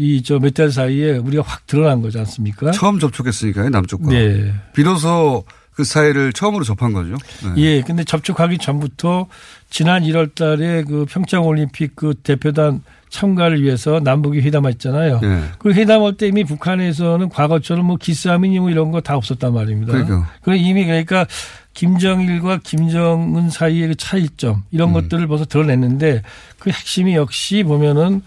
이 0.00 0.22
저 0.22 0.36
몇 0.38 0.54
달 0.54 0.70
사이에 0.70 1.16
우리가 1.18 1.42
확 1.44 1.66
드러난 1.66 2.00
거지 2.00 2.18
않습니까? 2.18 2.70
처음 2.70 2.98
접촉했으니까요, 3.00 3.68
남쪽과. 3.70 4.10
네. 4.10 4.54
비로소 4.72 5.44
그 5.72 5.82
사이를 5.84 6.32
처음으로 6.32 6.64
접한 6.64 6.92
거죠. 6.92 7.16
네. 7.42 7.62
예, 7.62 7.82
근데 7.82 8.04
접촉하기 8.04 8.58
전부터 8.58 9.26
지난 9.70 10.02
1월 10.04 10.34
달에 10.34 10.82
그 10.84 11.04
평창 11.08 11.44
올림픽 11.46 11.94
그 11.96 12.14
대표단 12.22 12.82
첨가를 13.10 13.62
위해서 13.62 14.00
남북이 14.00 14.40
회담했잖아요. 14.40 15.20
네. 15.20 15.42
그 15.58 15.72
회담할 15.72 16.16
때 16.16 16.28
이미 16.28 16.44
북한에서는 16.44 17.28
과거처럼 17.30 17.86
뭐 17.86 17.96
기싸움이니 17.96 18.58
뭐 18.60 18.70
이런 18.70 18.90
거 18.92 19.00
다 19.00 19.16
없었단 19.16 19.52
말입니다. 19.54 19.92
그러니까. 19.92 20.30
그 20.42 20.54
이미 20.54 20.84
그러니까 20.84 21.26
김정일과 21.74 22.58
김정은 22.62 23.50
사이의 23.50 23.88
그 23.88 23.94
차이점 23.94 24.62
이런 24.70 24.92
것들을 24.92 25.26
벌써 25.26 25.44
드러냈는데 25.44 26.22
그 26.58 26.70
핵심이 26.70 27.14
역시 27.14 27.62
보면은 27.62 28.22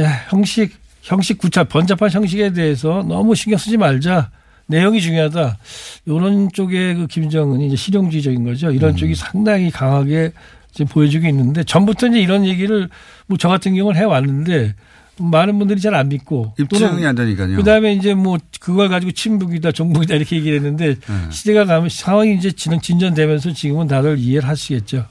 야, 0.00 0.08
형식 0.30 0.79
형식 1.02 1.38
구차 1.38 1.64
번잡한 1.64 2.10
형식에 2.10 2.52
대해서 2.52 3.04
너무 3.08 3.34
신경 3.34 3.58
쓰지 3.58 3.76
말자. 3.76 4.30
내용이 4.66 5.00
중요하다. 5.00 5.58
이런 6.06 6.48
쪽에 6.52 6.94
그 6.94 7.06
김정은이 7.08 7.66
이제 7.66 7.76
실용주의적인 7.76 8.44
거죠. 8.44 8.70
이런 8.70 8.94
쪽이 8.94 9.14
상당히 9.16 9.70
강하게 9.70 10.32
지금 10.72 10.86
보여주고 10.86 11.26
있는데 11.26 11.64
전부터 11.64 12.06
이제 12.08 12.20
이런 12.20 12.46
얘기를 12.46 12.88
뭐 13.26 13.36
저 13.38 13.48
같은 13.48 13.74
경우는 13.74 14.00
해왔는데 14.00 14.74
많은 15.18 15.58
분들이 15.58 15.80
잘 15.80 15.94
안 15.94 16.08
믿고 16.08 16.54
입증이 16.58 17.04
안 17.04 17.14
되니까요. 17.16 17.56
그다음에 17.56 17.92
이제 17.94 18.14
뭐 18.14 18.38
그걸 18.60 18.88
가지고 18.88 19.10
친북이다 19.12 19.72
종북이다 19.72 20.14
이렇게 20.14 20.36
얘기를 20.36 20.58
했는데 20.58 20.94
네. 20.94 21.30
시대가 21.30 21.64
가면 21.64 21.88
상황이 21.90 22.34
이제 22.36 22.52
진전되면서 22.52 23.52
지금은 23.52 23.88
다들 23.88 24.18
이해를 24.18 24.48
하시겠죠. 24.48 25.04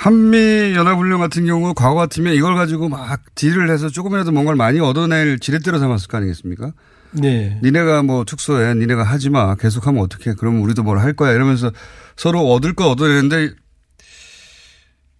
한미 0.00 0.72
연합훈련 0.74 1.20
같은 1.20 1.44
경우 1.44 1.74
과거 1.74 1.94
같으면 1.94 2.32
이걸 2.34 2.54
가지고 2.54 2.88
막 2.88 3.20
딜을 3.34 3.70
해서 3.70 3.90
조금이라도 3.90 4.32
뭔가를 4.32 4.56
많이 4.56 4.80
얻어낼 4.80 5.38
지렛대로 5.38 5.78
삼았을 5.78 6.08
거 6.08 6.16
아니겠습니까? 6.16 6.72
네. 7.12 7.60
니네가 7.62 8.02
뭐 8.02 8.24
특수해, 8.24 8.72
니네가 8.72 9.02
하지 9.02 9.28
마. 9.28 9.54
계속하면 9.56 10.02
어떡해. 10.02 10.36
그러면 10.38 10.62
우리도 10.62 10.84
뭘 10.84 10.98
할 11.00 11.12
거야. 11.12 11.32
이러면서 11.32 11.70
서로 12.16 12.50
얻을 12.50 12.72
거 12.72 12.88
얻어내는데 12.88 13.50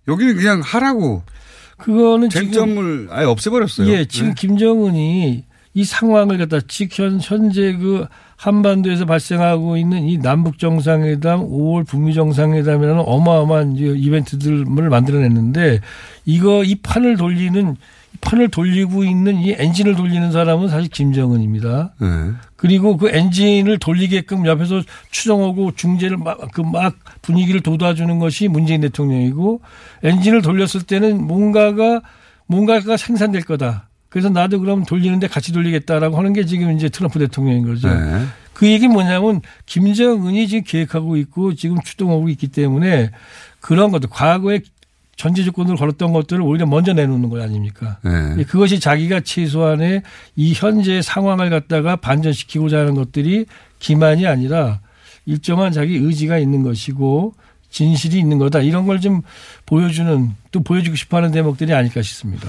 여기는 0.09 0.37
그냥 0.37 0.63
하라고. 0.63 1.25
그거는 1.77 2.31
쟁점을 2.31 3.09
아예 3.11 3.27
없애버렸어요. 3.27 3.87
예, 3.89 4.07
지금 4.07 4.29
네. 4.29 4.35
김정은이 4.35 5.45
이 5.75 5.85
상황을 5.85 6.39
갖다 6.39 6.59
지금 6.67 7.19
현재 7.21 7.77
그 7.77 8.07
한반도에서 8.41 9.05
발생하고 9.05 9.77
있는 9.77 10.05
이 10.09 10.17
남북 10.17 10.59
정상회담, 10.59 11.41
5월 11.51 11.87
북미 11.87 12.15
정상회담이라는 12.15 13.03
어마어마한 13.07 13.77
이벤트들을 13.77 14.65
만들어냈는데 14.65 15.81
이거 16.25 16.65
이 16.65 16.77
판을 16.77 17.19
돌리는 17.19 17.77
이 18.15 18.17
판을 18.23 18.49
돌리고 18.49 19.05
있는 19.05 19.37
이 19.43 19.55
엔진을 19.59 19.95
돌리는 19.95 20.33
사람은 20.33 20.69
사실 20.69 20.89
김정은입니다. 20.89 21.93
네. 22.01 22.07
그리고 22.57 22.97
그 22.97 23.11
엔진을 23.11 23.79
돌리게끔 23.79 24.47
옆에서 24.47 24.81
추정하고 25.11 25.73
중재를 25.75 26.17
막, 26.17 26.39
그 26.53 26.63
막 26.63 26.97
분위기를 27.21 27.61
돋아주는 27.61 28.19
것이 28.21 28.49
문재인 28.49 28.81
대통령이고 28.81 29.61
엔진을 30.03 30.41
돌렸을 30.41 30.83
때는 30.87 31.27
뭔가가, 31.27 32.01
뭔가가 32.47 32.97
생산될 32.97 33.43
거다. 33.43 33.90
그래서 34.11 34.29
나도 34.29 34.61
그럼 34.61 34.85
돌리는데 34.85 35.29
같이 35.29 35.53
돌리겠다라고 35.53 36.19
하는 36.19 36.33
게 36.33 36.45
지금 36.45 36.77
이제 36.77 36.89
트럼프 36.89 37.19
대통령인 37.19 37.65
거죠. 37.67 37.89
네. 37.89 38.25
그 38.53 38.67
얘기 38.71 38.89
뭐냐면 38.89 39.41
김정은이 39.65 40.49
지금 40.49 40.65
계획하고 40.67 41.17
있고 41.17 41.55
지금 41.55 41.81
추동하고 41.83 42.29
있기 42.29 42.49
때문에 42.49 43.11
그런 43.61 43.91
것들 43.91 44.11
과거에 44.11 44.61
전제 45.17 45.45
조건을 45.45 45.77
걸었던 45.77 46.13
것들을 46.13 46.43
오히려 46.43 46.67
먼저 46.67 46.93
내놓는 46.93 47.29
거 47.31 47.41
아닙니까? 47.43 47.99
네. 48.03 48.43
그것이 48.45 48.81
자기가 48.81 49.21
최소한의 49.21 50.03
이 50.35 50.53
현재 50.55 51.01
상황을 51.03 51.49
갖다가 51.51 51.97
반전시키고자 51.97 52.79
하는 52.81 52.95
것들이 52.95 53.47
기만이 53.79 54.27
아니라 54.27 54.81
일정한 55.27 55.73
자기 55.73 55.97
의지가 55.97 56.39
있는 56.39 56.63
것이고 56.63 57.35
진실이 57.71 58.19
있는 58.19 58.39
거다. 58.39 58.61
이런 58.61 58.87
걸 58.87 58.99
좀 58.99 59.23
보여주는 59.67 60.31
또 60.51 60.63
보여주고 60.63 60.97
싶어 60.97 61.19
하는 61.19 61.31
대목들이 61.31 61.73
아닐까 61.73 62.03
싶습니다. 62.03 62.49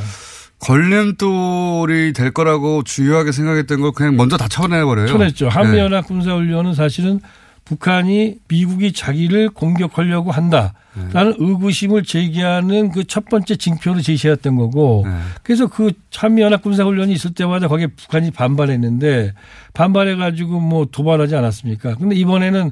걸림돌이 0.62 2.14
될 2.14 2.32
거라고 2.32 2.84
주요하게 2.84 3.32
생각했던 3.32 3.82
걸 3.82 3.92
그냥 3.92 4.16
먼저 4.16 4.38
다 4.38 4.48
쳐내버려요. 4.48 5.08
쳐냈죠. 5.08 5.46
네. 5.46 5.52
한미연합 5.52 6.08
군사훈련은 6.08 6.74
사실은 6.74 7.20
북한이 7.66 8.36
미국이 8.48 8.92
자기를 8.92 9.50
공격하려고 9.52 10.32
한다 10.32 10.74
라는 11.14 11.32
네. 11.32 11.38
의구심을 11.40 12.04
제기하는 12.04 12.92
그 12.92 13.04
첫 13.06 13.26
번째 13.26 13.56
징표로 13.56 14.02
제시했던 14.02 14.56
거고 14.56 15.04
네. 15.06 15.14
그래서 15.44 15.68
그 15.68 15.92
한미연합 16.16 16.62
군사훈련이 16.62 17.14
있을 17.14 17.34
때마다 17.34 17.68
거기에 17.68 17.88
북한이 17.88 18.32
반발했는데 18.32 19.34
반발해가지고 19.74 20.60
뭐 20.60 20.86
도발하지 20.92 21.36
않았습니까? 21.36 21.96
근데 21.96 22.16
이번에는 22.16 22.72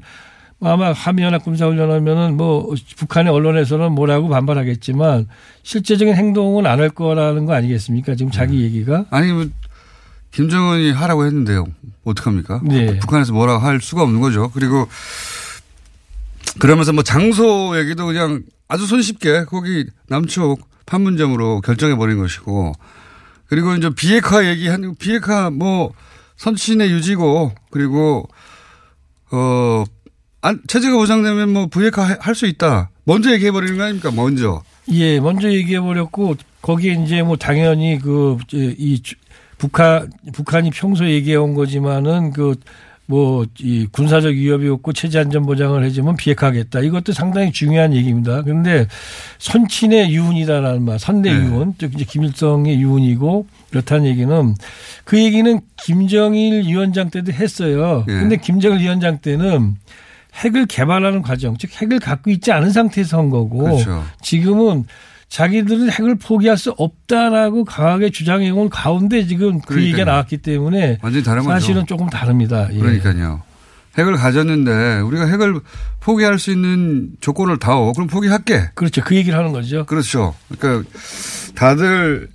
아마 0.62 0.92
한미연합 0.92 1.44
군사훈련 1.44 1.90
하면은 1.92 2.36
뭐 2.36 2.74
북한의 2.98 3.32
언론에서는 3.32 3.94
뭐라고 3.94 4.28
반발하겠지만 4.28 5.28
실제적인 5.64 6.16
행동은 6.16 6.66
안 6.66 6.80
할 6.80 6.90
거라는 6.90 7.46
거 7.46 7.54
아니겠습니까? 7.54 8.16
지금 8.16 8.32
자기 8.32 8.62
얘기가. 8.64 9.06
아니, 9.10 9.32
뭐, 9.32 9.46
김정은이 10.32 10.92
하라고 10.92 11.26
했는데요. 11.26 11.66
어떡합니까? 12.04 12.62
네. 12.64 13.00
북한에서 13.00 13.34
뭐라고 13.34 13.60
할 13.66 13.80
수가 13.82 14.04
없는 14.04 14.20
거죠. 14.22 14.52
그리고 14.54 14.88
그러면서 16.60 16.94
뭐 16.94 17.04
장소 17.04 17.78
얘기도 17.80 18.06
그냥 18.06 18.44
아주 18.68 18.86
손쉽게 18.86 19.46
거기 19.46 19.86
남쪽 20.08 20.60
판문점으로 20.86 21.62
결정해 21.62 21.96
버린 21.96 22.18
것이고 22.18 22.74
그리고 23.48 23.74
이제 23.76 23.90
비핵화 23.90 24.46
얘기한, 24.48 24.96
비핵화 25.00 25.50
뭐 25.50 25.94
선친의 26.38 26.92
유지고 26.92 27.54
그리고 27.72 28.28
어, 29.32 29.84
안, 30.42 30.60
체제가 30.68 30.96
보장되면 30.96 31.50
뭐 31.52 31.68
비핵화 31.68 32.18
할수 32.20 32.46
있다. 32.46 32.90
먼저 33.04 33.32
얘기해 33.32 33.52
버리는 33.52 33.78
거 33.78 33.84
아닙니까? 33.84 34.12
먼저. 34.12 34.62
예, 34.92 35.20
먼저 35.20 35.52
얘기해 35.52 35.80
버렸고 35.82 36.36
거기에 36.62 36.94
이제 37.04 37.22
뭐 37.24 37.36
당연히 37.38 38.00
그 38.00 38.38
이 38.54 39.02
북한 39.58 40.10
북한이 40.34 40.72
평소 40.72 41.06
얘기해 41.10 41.36
온 41.36 41.54
거지만은 41.54 42.32
그 42.32 42.56
뭐 43.08 43.46
이 43.60 43.88
군사적 43.92 44.34
위협이 44.36 44.68
없고 44.70 44.94
체제 44.94 45.18
안전 45.18 45.44
보장을 45.48 45.84
해주면 45.84 46.16
비핵화하겠다. 46.16 46.82
이것도 46.82 47.12
상당히 47.12 47.52
중요한 47.52 47.92
얘기입니다. 47.96 48.44
그런데 48.44 48.86
선친의 49.40 50.12
유운이다라는 50.14 50.84
말, 50.86 51.00
선대 51.00 51.32
유운, 51.32 51.74
즉 51.80 51.96
이제 51.96 52.06
김일성의 52.08 52.80
유운이고 52.80 53.48
그렇다는 53.72 54.06
얘기는 54.06 54.54
그 55.06 55.18
얘기는 55.24 55.60
김정일 55.84 56.66
위원장 56.68 57.10
때도 57.10 57.32
했어요. 57.34 58.06
예. 58.08 58.12
근데 58.14 58.38
김정일 58.38 58.82
위원장 58.82 59.18
때는 59.18 59.76
핵을 60.36 60.66
개발하는 60.68 61.22
과정, 61.22 61.58
즉 61.58 61.72
핵을 61.82 62.00
갖고 62.00 62.30
있지 62.32 62.52
않은 62.52 62.72
상태에서 62.72 63.18
한 63.18 63.30
거고 63.30 63.64
그렇죠. 63.64 64.06
지금은 64.22 64.86
자기들은 65.28 65.92
핵을 65.92 66.16
포기할 66.16 66.58
수 66.58 66.72
없다라고 66.72 67.64
강하게 67.66 68.10
주장해온 68.10 68.70
가운데 68.70 69.26
지금 69.28 69.60
그 69.62 69.68
그러니까요. 69.68 69.88
얘기가 69.88 70.06
나왔기 70.06 70.38
때문에 70.38 71.00
완전히 71.02 71.24
다른 71.24 71.44
거죠. 71.44 71.52
사실은 71.52 71.86
조금 71.86 72.10
다릅니다. 72.10 72.68
예. 72.72 72.78
그러니까요. 72.80 73.42
핵을 73.98 74.14
가졌는데 74.14 75.00
우리가 75.02 75.26
핵을 75.28 75.60
포기할 76.00 76.40
수 76.40 76.52
있는 76.52 77.12
조건을 77.22 77.58
다오. 77.60 77.94
그럼 77.94 78.08
포기할게. 78.08 78.70
그렇죠. 78.76 79.04
그 79.04 79.16
얘기를 79.16 79.38
하는 79.38 79.52
거죠. 79.52 79.86
그렇죠. 79.86 80.36
그러니까 80.58 80.90
다들 81.56 82.30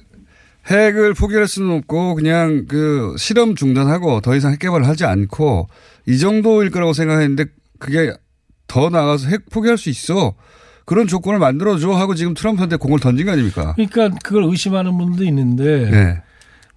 핵을 0.68 1.14
포기할 1.14 1.46
수는 1.46 1.76
없고 1.78 2.14
그냥 2.14 2.66
그 2.68 3.14
실험 3.18 3.54
중단하고 3.54 4.20
더 4.20 4.34
이상 4.36 4.52
핵 4.52 4.58
개발을 4.58 4.86
하지 4.86 5.04
않고 5.04 5.68
이 6.06 6.18
정도일 6.18 6.70
거라고 6.70 6.92
생각했는데 6.92 7.46
그게 7.78 8.12
더 8.66 8.88
나가서 8.88 9.28
핵 9.28 9.48
포기할 9.50 9.78
수 9.78 9.90
있어. 9.90 10.34
그런 10.86 11.06
조건을 11.06 11.38
만들어줘 11.38 11.92
하고 11.92 12.14
지금 12.14 12.34
트럼프한테 12.34 12.76
공을 12.76 13.00
던진 13.00 13.24
거 13.26 13.32
아닙니까? 13.32 13.72
그러니까 13.74 14.10
그걸 14.22 14.44
의심하는 14.44 14.96
분도 14.98 15.24
있는데 15.24 15.90
네. 15.90 16.22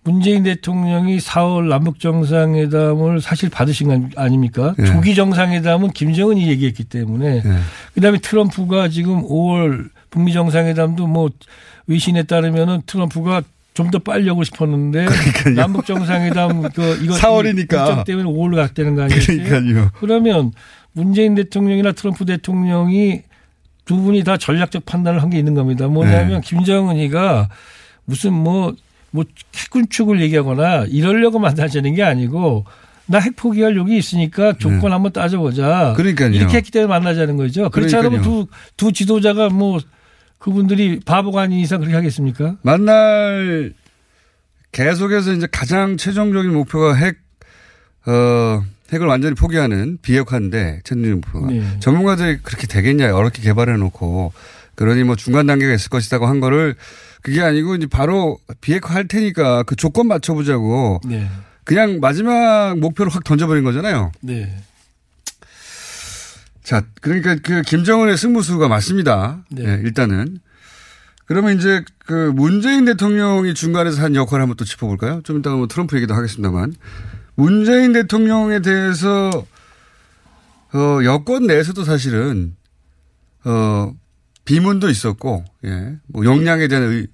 문재인 0.03 0.43
대통령이 0.43 1.17
4월 1.17 1.67
남북 1.67 1.99
정상회담을 1.99 3.19
사실 3.19 3.49
받으신 3.49 3.87
거 3.87 4.21
아닙니까? 4.21 4.73
네. 4.77 4.85
조기 4.85 5.13
정상회담은 5.15 5.91
김정은이 5.91 6.47
얘기했기 6.47 6.85
때문에 6.85 7.41
네. 7.43 7.57
그다음에 7.95 8.19
트럼프가 8.19 8.87
지금 8.87 9.23
5월 9.27 9.89
북미 10.09 10.31
정상회담도 10.31 11.07
뭐 11.07 11.29
외신에 11.87 12.23
따르면은 12.23 12.83
트럼프가 12.85 13.41
좀 13.73 13.91
더 13.91 13.99
빨리 13.99 14.27
하고 14.27 14.43
싶었는데 14.43 15.05
남북 15.55 15.85
정상회담 15.85 16.63
그 16.73 16.99
이거 17.03 17.13
4월이니까. 17.13 17.59
일정 17.59 18.03
때문에 18.05 18.27
5월로 18.27 18.55
갔다는 18.55 18.95
거 18.95 19.03
아니겠어요? 19.03 19.43
그러니까요. 19.43 19.91
그러면 19.99 20.51
문재인 20.97 21.35
대통령이나 21.35 21.91
트럼프 21.91 22.25
대통령이 22.25 23.21
두 23.85 23.95
분이 24.01 24.23
다 24.23 24.35
전략적 24.37 24.85
판단을 24.85 25.21
한 25.21 25.29
게 25.29 25.37
있는 25.37 25.53
겁니다. 25.53 25.87
뭐냐면 25.87 26.41
네. 26.41 26.47
김정은이가 26.47 27.49
무슨 28.05 28.33
뭐, 28.33 28.73
뭐 29.11 29.23
핵군축을 29.55 30.19
얘기하거나 30.21 30.85
이러려고 30.89 31.37
만나자는 31.39 31.93
게 31.93 32.01
아니고 32.03 32.65
나 33.05 33.19
핵 33.21 33.35
포기할 33.37 33.75
욕이 33.77 33.95
있으니까 33.97 34.53
조건 34.57 34.91
한번 34.91 35.13
따져보자. 35.13 35.89
네. 35.89 35.93
그러니까요. 35.95 36.31
이렇게 36.31 36.57
했기 36.57 36.71
때문에 36.71 36.89
만나자는 36.89 37.37
거죠. 37.37 37.69
그렇지 37.69 37.95
않으면. 37.95 38.21
두, 38.23 38.47
두 38.75 38.91
지도자가 38.91 39.49
뭐 39.49 39.79
그분들이 40.39 40.99
바보가 41.05 41.41
아닌 41.43 41.59
이상 41.59 41.79
그렇게 41.79 41.95
하겠습니까? 41.95 42.57
만날 42.63 43.73
계속해서 44.71 45.33
이제 45.33 45.47
가장 45.51 45.95
최종적인 45.97 46.51
목표가 46.53 46.93
핵, 46.95 47.17
어, 48.07 48.61
핵을 48.91 49.07
완전히 49.07 49.35
포기하는 49.35 49.97
비핵화인데, 50.01 50.81
천진 50.83 51.15
목표가. 51.15 51.47
네. 51.47 51.79
전문가들이 51.79 52.37
그렇게 52.43 52.67
되겠냐, 52.67 53.15
어렵게 53.15 53.41
개발해 53.41 53.77
놓고. 53.77 54.33
그러니 54.75 55.03
뭐 55.03 55.15
중간 55.15 55.47
단계가 55.47 55.73
있을 55.73 55.89
것이다고 55.89 56.27
한 56.27 56.39
거를 56.39 56.75
그게 57.23 57.41
아니고 57.41 57.75
이제 57.75 57.87
바로 57.87 58.37
비핵화 58.61 58.93
할 58.93 59.07
테니까 59.07 59.63
그 59.63 59.75
조건 59.75 60.07
맞춰보자고 60.07 61.01
네. 61.05 61.27
그냥 61.63 61.99
마지막 61.99 62.77
목표를 62.77 63.11
확 63.11 63.23
던져버린 63.23 63.63
거잖아요. 63.63 64.11
네. 64.21 64.55
자, 66.63 66.83
그러니까 67.01 67.35
그 67.43 67.63
김정은의 67.63 68.17
승부수가 68.17 68.67
맞습니다. 68.67 69.43
네. 69.49 69.63
네, 69.63 69.81
일단은. 69.83 70.39
그러면 71.25 71.57
이제 71.57 71.83
그 72.05 72.31
문재인 72.35 72.85
대통령이 72.85 73.53
중간에서 73.53 74.01
한 74.01 74.15
역할을 74.15 74.43
한번 74.43 74.55
또 74.57 74.63
짚어볼까요? 74.63 75.21
좀 75.23 75.39
이따가 75.39 75.57
뭐 75.57 75.67
트럼프 75.67 75.97
얘기도 75.97 76.13
하겠습니다만. 76.13 76.75
문재인 77.37 77.93
대통령에 77.93 78.61
대해서 78.61 79.29
어, 80.73 81.03
여권 81.05 81.45
내에서도 81.45 81.83
사실은 81.83 82.55
어, 83.45 83.93
비문도 84.43 84.89
있었고, 84.89 85.45
예, 85.65 85.97
뭐 86.07 86.25
역량에 86.25 86.67
대한 86.67 86.85
의, 86.85 87.07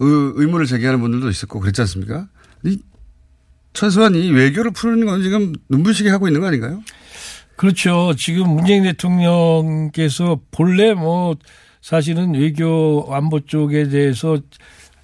의, 0.00 0.32
의 0.36 0.46
문을 0.46 0.66
제기하는 0.66 1.00
분들도 1.00 1.28
있었고 1.28 1.60
그랬지 1.60 1.82
않습니까? 1.82 2.28
이, 2.64 2.78
최소한 3.74 4.14
이 4.14 4.30
외교를 4.30 4.70
푸는 4.70 5.04
건 5.04 5.22
지금 5.22 5.52
눈부시게 5.68 6.08
하고 6.08 6.28
있는 6.28 6.40
거 6.40 6.46
아닌가요? 6.46 6.82
그렇죠. 7.56 8.14
지금 8.16 8.48
문재인 8.48 8.84
대통령께서 8.84 10.40
본래 10.50 10.94
뭐 10.94 11.36
사실은 11.82 12.34
외교 12.34 13.06
안보 13.10 13.40
쪽에 13.40 13.88
대해서 13.88 14.38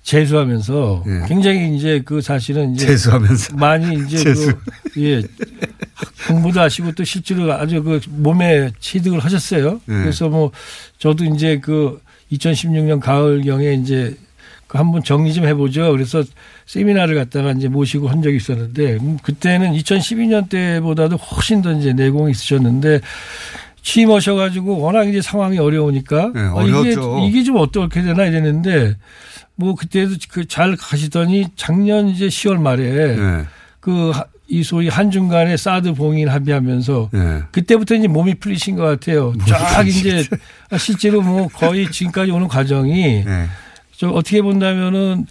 재수하면서 0.08 1.04
굉장히 1.26 1.76
이제 1.76 2.00
그 2.02 2.22
사실은 2.22 2.74
이제 2.74 2.86
예. 2.86 2.90
재수하면서 2.92 3.56
많이 3.56 4.06
이제 4.06 4.16
재수. 4.16 4.54
그 4.94 5.02
예. 5.04 5.22
공부도 6.26 6.60
하시고 6.60 6.92
또 6.92 7.04
실제로 7.04 7.52
아주 7.52 7.82
그 7.82 8.00
몸에 8.08 8.70
취득을 8.80 9.18
하셨어요. 9.18 9.82
네. 9.84 10.00
그래서 10.00 10.30
뭐 10.30 10.50
저도 10.98 11.24
이제 11.24 11.60
그 11.60 12.00
2016년 12.32 13.00
가을 13.00 13.42
경에 13.42 13.74
이제 13.74 14.16
그 14.66 14.78
한번 14.78 15.02
정리 15.02 15.34
좀 15.34 15.44
해보죠. 15.44 15.92
그래서 15.92 16.24
세미나를 16.64 17.14
갖다가 17.14 17.52
이제 17.52 17.68
모시고 17.68 18.08
한 18.08 18.22
적이 18.22 18.36
있었는데 18.36 18.94
음, 18.94 19.18
그때는 19.22 19.74
2012년 19.74 20.48
때보다도 20.48 21.16
훨씬 21.16 21.60
더 21.60 21.72
이제 21.72 21.92
내공이 21.92 22.30
있으셨는데 22.30 23.00
취임하셔가지고 23.82 24.78
워낙 24.80 25.04
이제 25.08 25.20
상황이 25.22 25.58
어려우니까 25.58 26.32
네, 26.34 26.40
아, 26.40 26.62
이게. 26.62 26.94
이게 27.26 27.42
좀 27.44 27.56
어떻게 27.56 28.02
되나 28.02 28.24
이랬는데 28.26 28.96
뭐 29.54 29.74
그때도 29.74 30.14
그 30.30 30.44
잘 30.46 30.76
가시더니 30.76 31.46
작년 31.56 32.08
이제 32.08 32.28
10월 32.28 32.60
말에 32.60 33.16
네. 33.16 33.44
그이 33.80 34.62
소위 34.64 34.88
한중 34.88 35.28
간의 35.28 35.56
사드 35.58 35.94
봉인 35.94 36.28
합의하면서 36.28 37.10
네. 37.12 37.42
그때부터 37.52 37.94
이제 37.94 38.08
몸이 38.08 38.34
풀리신 38.36 38.76
것 38.76 38.82
같아요. 38.84 39.32
쫙 39.48 39.86
이제 39.86 40.24
실제로 40.78 41.22
뭐 41.22 41.48
거의 41.48 41.90
지금까지 41.90 42.30
오는 42.30 42.46
과정이 42.48 43.24
네. 43.24 43.46
저 43.96 44.08
어떻게 44.10 44.42
본다면은 44.42 45.26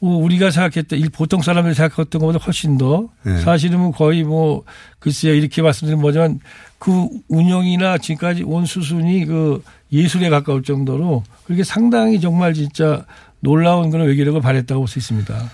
뭐 0.00 0.16
우리가 0.24 0.50
생각했던 0.50 0.98
일 0.98 1.08
보통 1.10 1.40
사람들이 1.42 1.74
생각했던 1.74 2.20
것보다 2.20 2.38
훨씬 2.44 2.78
더 2.78 3.08
네. 3.24 3.38
사실은 3.40 3.78
뭐 3.80 3.90
거의 3.92 4.22
뭐 4.24 4.64
글쎄요 4.98 5.34
이렇게 5.34 5.62
말씀드리면 5.62 6.00
뭐지만 6.00 6.40
그 6.78 7.08
운영이나 7.28 7.98
지금까지 7.98 8.44
온 8.44 8.64
수순이 8.66 9.26
그 9.26 9.62
예술에 9.92 10.30
가까울 10.30 10.62
정도로 10.62 11.24
그렇게 11.44 11.64
상당히 11.64 12.20
정말 12.20 12.54
진짜 12.54 13.04
놀라운 13.40 13.90
그런 13.90 14.06
외교력을 14.06 14.40
발휘했다고 14.40 14.80
볼 14.80 14.88
수 14.88 14.98
있습니다. 14.98 15.50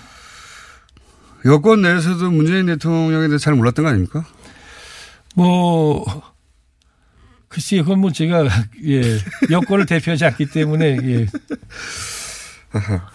여권 1.47 1.83
내에서도 1.83 2.31
문재인 2.31 2.67
대통령에 2.67 3.27
대해서 3.29 3.39
잘 3.39 3.55
몰랐던 3.55 3.85
거 3.85 3.91
아닙니까? 3.91 4.25
뭐 5.35 6.05
글쎄요, 7.49 7.83
그건 7.85 8.01
뭐 8.01 8.11
제가 8.13 8.49
예 8.87 9.03
여권을 9.51 9.87
대표하지 9.87 10.25
않기 10.25 10.47
때문에 10.51 10.99
예. 11.03 11.27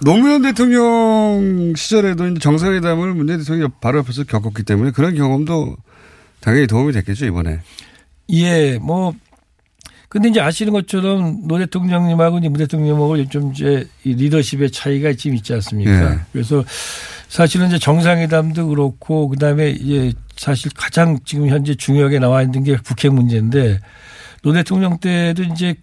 노무현 0.02 0.42
대통령 0.42 1.74
시절에도 1.76 2.36
정상회담을 2.40 3.14
문재인 3.14 3.40
대통령이 3.40 3.72
바로 3.82 4.00
옆에서 4.00 4.24
겪었기 4.24 4.64
때문에 4.64 4.92
그런 4.92 5.16
경험도 5.16 5.76
당연히 6.40 6.68
도움이 6.68 6.94
됐겠죠 6.94 7.26
이번에. 7.26 7.60
예, 8.32 8.78
뭐 8.78 9.14
근데 10.08 10.30
이제 10.30 10.42
아시는 10.42 10.74
것처럼 10.74 11.48
노 11.48 11.60
대통령님하고 11.60 12.40
이제 12.40 12.50
문 12.50 12.58
대통령하고 12.58 13.30
좀 13.30 13.52
이제 13.52 13.88
이 14.04 14.16
리더십의 14.16 14.72
차이가 14.72 15.14
지금 15.14 15.36
있지 15.38 15.54
않습니까? 15.54 16.14
예. 16.14 16.20
그래서 16.34 16.64
사실은 17.28 17.68
이제 17.68 17.78
정상회담도 17.78 18.70
그렇고 18.70 19.30
그다음에 19.30 19.70
이제 19.70 20.14
사실 20.36 20.72
가장 20.76 21.20
지금 21.26 21.48
현재 21.48 21.76
중요하게 21.76 22.18
나와 22.18 22.42
있는 22.42 22.64
게 22.64 22.76
북핵 22.78 23.14
문제인데 23.14 23.80
노 24.42 24.52
대통령 24.54 24.98
때도 24.98 25.44
이제 25.44 25.76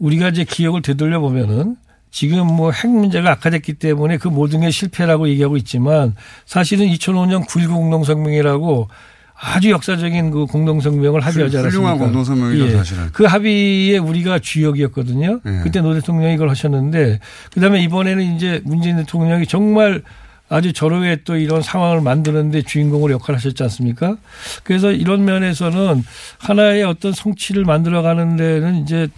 우리가 0.00 0.30
이제 0.30 0.42
기억을 0.44 0.82
되돌려 0.82 1.20
보면은 1.20 1.76
지금 2.10 2.46
뭐 2.46 2.72
핵 2.72 2.90
문제가 2.90 3.32
악화됐기 3.32 3.74
때문에 3.74 4.18
그 4.18 4.26
모든 4.28 4.60
게 4.60 4.70
실패라고 4.70 5.28
얘기하고 5.28 5.56
있지만 5.58 6.16
사실은 6.44 6.86
2005년 6.86 7.46
9.19 7.46 7.68
공동성명이라고 7.68 8.88
아주 9.36 9.70
역사적인 9.70 10.30
그 10.30 10.46
공동성명을 10.46 11.20
합의하지 11.20 11.58
않았습니까? 11.58 11.68
훌륭한 11.68 11.98
공동성명이죠, 11.98 12.76
사실은. 12.76 13.10
그 13.12 13.24
합의에 13.24 13.98
우리가 13.98 14.38
주역이었거든요. 14.38 15.40
예. 15.44 15.60
그때 15.62 15.80
노 15.80 15.92
대통령이 15.94 16.34
이걸 16.34 16.48
하셨는데 16.50 17.18
그다음에 17.52 17.82
이번에는 17.82 18.36
이제 18.36 18.62
문재인 18.64 18.96
대통령이 18.96 19.46
정말 19.46 20.02
아주 20.48 20.72
절호의 20.72 21.20
또 21.24 21.36
이런 21.36 21.62
상황을 21.62 22.00
만드는데 22.00 22.62
주인공으로 22.62 23.14
역할을 23.14 23.36
하셨지 23.38 23.62
않습니까? 23.64 24.16
그래서 24.62 24.92
이런 24.92 25.24
면에서는 25.24 26.04
하나의 26.38 26.84
어떤 26.84 27.12
성취를 27.12 27.64
만들어가는 27.64 28.36
데는 28.36 28.82
이제 28.82 29.08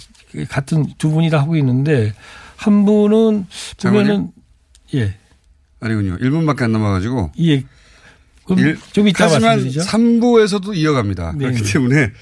같은 0.49 0.87
두 0.99 1.11
분이 1.11 1.31
다 1.31 1.41
하고 1.41 1.57
있는데 1.57 2.15
한 2.57 2.85
분은 2.85 3.47
보면은 3.83 4.31
예. 4.95 5.15
아니군요. 5.81 6.17
1분밖에 6.19 6.63
안 6.63 6.73
남아가지고. 6.73 7.33
예. 7.41 7.65
그럼 8.47 8.77
좀 8.93 9.09
이따 9.09 9.25
하지만 9.25 9.43
말씀드리죠. 9.43 9.81
3부에서도 9.81 10.75
이어갑니다. 10.77 11.35
네. 11.37 11.51
그렇기 11.51 11.73
때문에 11.73 12.13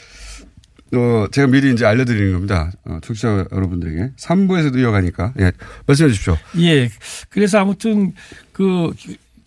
어, 0.95 1.27
제가 1.31 1.49
미리 1.49 1.73
이제 1.73 1.85
알려드리는 1.85 2.33
겁니다. 2.33 2.71
어, 2.85 2.99
청취자 3.03 3.47
여러분들에게. 3.53 4.13
3부에서도 4.17 4.79
이어가니까. 4.79 5.35
예. 5.41 5.53
말씀해 5.87 6.09
주십시오. 6.11 6.37
예. 6.59 6.89
그래서 7.31 7.59
아무튼 7.59 8.13
그 8.53 8.93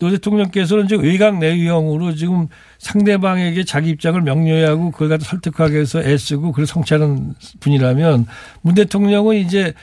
노 0.00 0.10
대통령께서는 0.10 0.86
지금 0.86 1.02
외곽 1.02 1.38
내유형으로 1.38 2.14
지금 2.14 2.46
상대방에게 2.78 3.64
자기 3.64 3.90
입장을 3.90 4.20
명료히하고 4.22 4.92
그걸 4.92 5.08
갖다 5.08 5.24
설득하기 5.24 5.74
위해서 5.74 6.00
애쓰고 6.00 6.52
그걸 6.52 6.66
성취하는 6.66 7.34
분이라면 7.58 8.26
문 8.62 8.74
대통령은 8.74 9.36
이제 9.38 9.74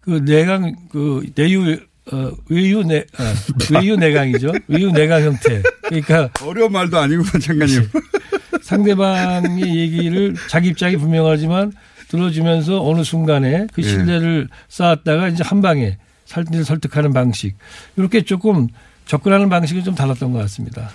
그 0.00 0.22
내강 0.24 0.76
그 0.90 1.26
내유 1.34 1.76
어, 2.12 2.32
외유 2.48 2.82
내 2.82 3.04
아, 3.18 3.34
외유 3.78 3.96
내강이죠. 3.96 4.52
외유 4.68 4.90
내강 4.90 5.22
형태. 5.22 5.62
그러니까 5.82 6.30
어려운 6.42 6.72
말도 6.72 6.98
아니고만 6.98 7.40
장관님. 7.40 7.88
상대방의 8.62 9.76
얘기를 9.76 10.34
자기 10.48 10.68
입장이 10.68 10.96
분명하지만 10.96 11.72
들어주면서 12.08 12.86
어느 12.86 13.04
순간에 13.04 13.66
그 13.72 13.82
예. 13.82 13.88
신뢰를 13.88 14.48
쌓았다가 14.68 15.28
이제 15.28 15.42
한 15.44 15.62
방에 15.62 15.98
살들을 16.24 16.64
설득하는 16.64 17.12
방식 17.12 17.56
이렇게 17.96 18.22
조금 18.22 18.68
접근하는 19.06 19.48
방식이 19.48 19.84
좀 19.84 19.94
달랐던 19.94 20.32
것 20.32 20.38
같습니다. 20.40 20.90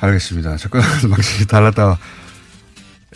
알겠습니다. 0.00 0.56
접근하는 0.56 1.10
방식이 1.10 1.46
달랐다 1.46 1.98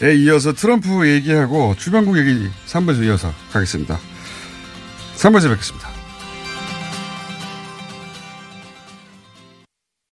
에 0.01 0.14
이어서 0.14 0.53
트럼프 0.53 1.09
얘기하고 1.09 1.74
주변국 1.76 2.18
얘기 2.18 2.49
3부에서 2.66 3.05
이어서 3.05 3.32
가겠습니다. 3.53 3.99
3부에서 5.16 5.51
뵙겠습니다. 5.51 5.88